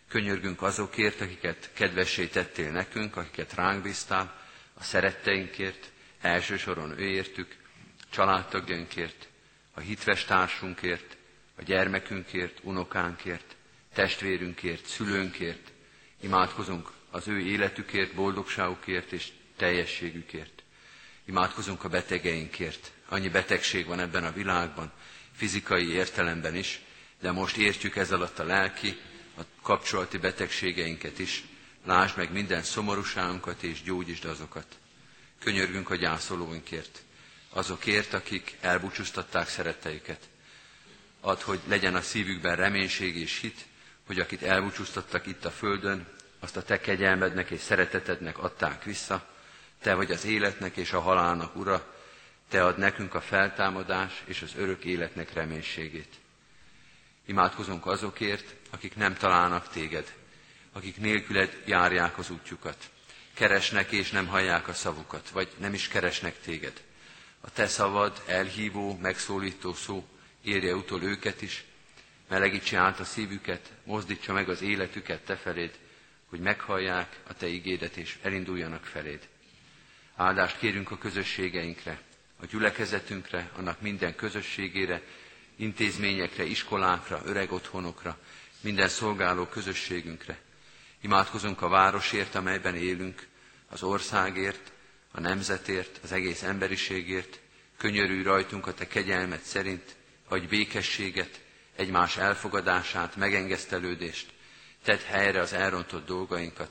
Könyörgünk 0.08 0.62
azokért, 0.62 1.20
akiket 1.20 1.70
kedvessé 1.74 2.26
tettél 2.26 2.70
nekünk, 2.70 3.16
akiket 3.16 3.54
ránk 3.54 3.82
bíztál, 3.82 4.40
a 4.74 4.82
szeretteinkért, 4.82 5.90
elsősoron 6.20 6.98
őértük, 6.98 7.56
családtagjainkért, 8.10 9.28
a 9.74 9.80
hitves 9.80 10.24
társunkért, 10.24 11.16
a 11.58 11.62
gyermekünkért, 11.62 12.58
unokánkért, 12.62 13.56
testvérünkért, 13.94 14.86
szülőnkért, 14.86 15.72
imádkozunk 16.20 16.90
az 17.10 17.28
ő 17.28 17.38
életükért, 17.40 18.14
boldogságukért 18.14 19.12
és 19.12 19.28
teljességükért. 19.56 20.62
Imádkozunk 21.24 21.84
a 21.84 21.88
betegeinkért. 21.88 22.92
Annyi 23.08 23.28
betegség 23.28 23.86
van 23.86 24.00
ebben 24.00 24.24
a 24.24 24.32
világban, 24.32 24.92
fizikai 25.32 25.92
értelemben 25.92 26.54
is, 26.54 26.80
de 27.20 27.30
most 27.32 27.56
értjük 27.56 27.96
ez 27.96 28.12
alatt 28.12 28.38
a 28.38 28.44
lelki, 28.44 28.96
a 29.36 29.42
kapcsolati 29.62 30.18
betegségeinket 30.18 31.18
is. 31.18 31.44
Lásd 31.84 32.16
meg 32.16 32.32
minden 32.32 32.62
szomorúságunkat 32.62 33.62
és 33.62 33.82
gyógyítsd 33.82 34.24
azokat. 34.24 34.66
Könyörgünk 35.38 35.90
a 35.90 35.94
gyászolóinkért, 35.94 37.02
azokért, 37.50 38.14
akik 38.14 38.56
elbúcsúztatták 38.60 39.48
szeretteiket. 39.48 40.28
Add, 41.20 41.42
hogy 41.42 41.60
legyen 41.66 41.94
a 41.94 42.00
szívükben 42.00 42.56
reménység 42.56 43.16
és 43.16 43.40
hit, 43.40 43.64
hogy 44.06 44.20
akit 44.20 44.42
elbúcsúztattak 44.42 45.26
itt 45.26 45.44
a 45.44 45.50
földön, 45.50 46.06
azt 46.40 46.56
a 46.56 46.62
te 46.62 46.80
kegyelmednek 46.80 47.50
és 47.50 47.60
szeretetednek 47.60 48.38
adták 48.38 48.84
vissza, 48.84 49.28
te 49.80 49.94
vagy 49.94 50.10
az 50.10 50.24
életnek 50.24 50.76
és 50.76 50.92
a 50.92 51.00
halálnak 51.00 51.56
ura, 51.56 51.94
te 52.48 52.64
ad 52.64 52.78
nekünk 52.78 53.14
a 53.14 53.20
feltámadás 53.20 54.22
és 54.24 54.42
az 54.42 54.52
örök 54.56 54.84
életnek 54.84 55.32
reménységét. 55.32 56.14
Imádkozunk 57.26 57.86
azokért, 57.86 58.54
akik 58.70 58.96
nem 58.96 59.14
találnak 59.14 59.68
téged, 59.68 60.14
akik 60.72 60.96
nélküled 60.96 61.62
járják 61.64 62.18
az 62.18 62.30
útjukat. 62.30 62.90
Keresnek 63.34 63.90
és 63.90 64.10
nem 64.10 64.26
hallják 64.26 64.68
a 64.68 64.72
szavukat, 64.72 65.28
vagy 65.30 65.48
nem 65.58 65.74
is 65.74 65.88
keresnek 65.88 66.40
téged. 66.40 66.82
A 67.40 67.50
te 67.50 67.66
szavad, 67.66 68.22
elhívó, 68.26 68.98
megszólító 69.02 69.74
szó 69.74 70.06
érje 70.42 70.74
utol 70.74 71.02
őket 71.02 71.42
is, 71.42 71.64
melegítse 72.28 72.78
át 72.78 73.00
a 73.00 73.04
szívüket, 73.04 73.72
mozdítsa 73.84 74.32
meg 74.32 74.48
az 74.48 74.62
életüket 74.62 75.24
te 75.24 75.36
feléd, 75.36 75.78
hogy 76.28 76.40
meghallják 76.40 77.20
a 77.28 77.34
te 77.34 77.46
igédet 77.46 77.96
és 77.96 78.18
elinduljanak 78.22 78.84
feléd. 78.84 79.28
Áldást 80.16 80.58
kérünk 80.58 80.90
a 80.90 80.98
közösségeinkre, 80.98 82.00
a 82.40 82.46
gyülekezetünkre, 82.46 83.50
annak 83.56 83.80
minden 83.80 84.14
közösségére, 84.14 85.02
intézményekre, 85.56 86.44
iskolákra, 86.44 87.20
öreg 87.24 87.52
otthonokra, 87.52 88.18
minden 88.60 88.88
szolgáló 88.88 89.46
közösségünkre. 89.46 90.38
Imádkozunk 91.00 91.62
a 91.62 91.68
városért, 91.68 92.34
amelyben 92.34 92.74
élünk, 92.76 93.26
az 93.68 93.82
országért, 93.82 94.72
a 95.12 95.20
nemzetért, 95.20 96.00
az 96.02 96.12
egész 96.12 96.42
emberiségért. 96.42 97.40
Könyörülj 97.76 98.22
rajtunk 98.22 98.66
a 98.66 98.74
te 98.74 98.86
kegyelmet 98.86 99.42
szerint, 99.42 99.96
adj 100.28 100.46
békességet, 100.46 101.40
egymás 101.76 102.16
elfogadását, 102.16 103.16
megengesztelődést, 103.16 104.26
tedd 104.84 105.00
helyre 105.06 105.40
az 105.40 105.52
elrontott 105.52 106.06
dolgainkat, 106.06 106.70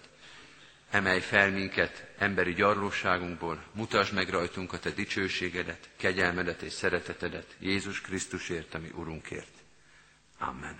emelj 0.95 1.19
fel 1.19 1.51
minket 1.51 2.05
emberi 2.17 2.53
gyarlóságunkból, 2.53 3.63
mutasd 3.71 4.13
meg 4.13 4.29
rajtunk 4.29 4.73
a 4.73 4.79
Te 4.79 4.89
dicsőségedet, 4.89 5.89
kegyelmedet 5.97 6.61
és 6.61 6.73
szeretetedet 6.73 7.55
Jézus 7.59 8.01
Krisztusért, 8.01 8.73
ami 8.73 8.89
Urunkért. 8.93 9.53
Amen. 10.39 10.79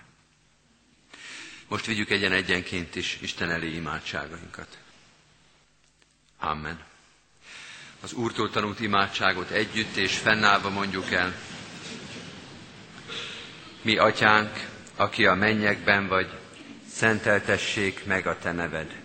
Most 1.68 1.86
vigyük 1.86 2.10
egyen 2.10 2.32
egyenként 2.32 2.96
is 2.96 3.18
Isten 3.20 3.50
elé 3.50 3.74
imádságainkat. 3.74 4.78
Amen. 6.38 6.84
Az 8.00 8.12
Úrtól 8.12 8.50
tanult 8.50 8.80
imádságot 8.80 9.50
együtt 9.50 9.96
és 9.96 10.18
fennállva 10.18 10.70
mondjuk 10.70 11.10
el. 11.10 11.34
Mi, 13.82 13.96
Atyánk, 13.96 14.68
aki 14.96 15.26
a 15.26 15.34
mennyekben 15.34 16.08
vagy, 16.08 16.38
szenteltessék 16.88 18.04
meg 18.04 18.26
a 18.26 18.38
Te 18.38 18.52
neved 18.52 19.04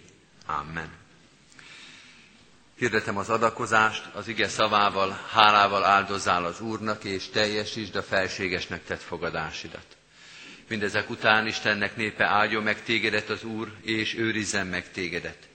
Amen. 0.59 0.89
Hirdetem 2.77 3.17
az 3.17 3.29
adakozást, 3.29 4.05
az 4.13 4.27
ige 4.27 4.47
szavával, 4.47 5.19
hálával 5.31 5.83
áldozzál 5.83 6.45
az 6.45 6.59
Úrnak, 6.61 7.03
és 7.03 7.29
teljesítsd 7.29 7.95
a 7.95 8.03
felségesnek 8.03 8.83
tett 8.83 9.01
fogadásidat. 9.01 9.85
Mindezek 10.67 11.09
után 11.09 11.47
Istennek 11.47 11.95
népe 11.95 12.25
áldjon 12.25 12.63
meg 12.63 12.83
tégedet 12.83 13.29
az 13.29 13.43
Úr, 13.43 13.71
és 13.81 14.15
őrizzen 14.17 14.67
meg 14.67 14.91
tégedet. 14.91 15.47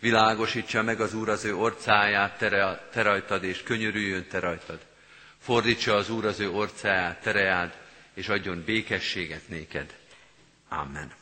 Világosítsa 0.00 0.82
meg 0.82 1.00
az 1.00 1.14
Úr 1.14 1.28
az 1.28 1.44
ő 1.44 1.56
orcáját 1.56 2.38
te, 2.38 2.88
te 2.92 3.02
rajtad, 3.02 3.44
és 3.44 3.62
könyörüljön 3.62 4.26
te 4.28 4.38
rajtad. 4.38 4.78
Fordítsa 5.38 5.94
az 5.94 6.10
Úr 6.10 6.24
az 6.24 6.40
ő 6.40 6.50
orcáját, 6.50 7.20
tereád, 7.20 7.72
és 8.14 8.28
adjon 8.28 8.62
békességet 8.64 9.48
néked. 9.48 9.94
Amen. 10.68 11.12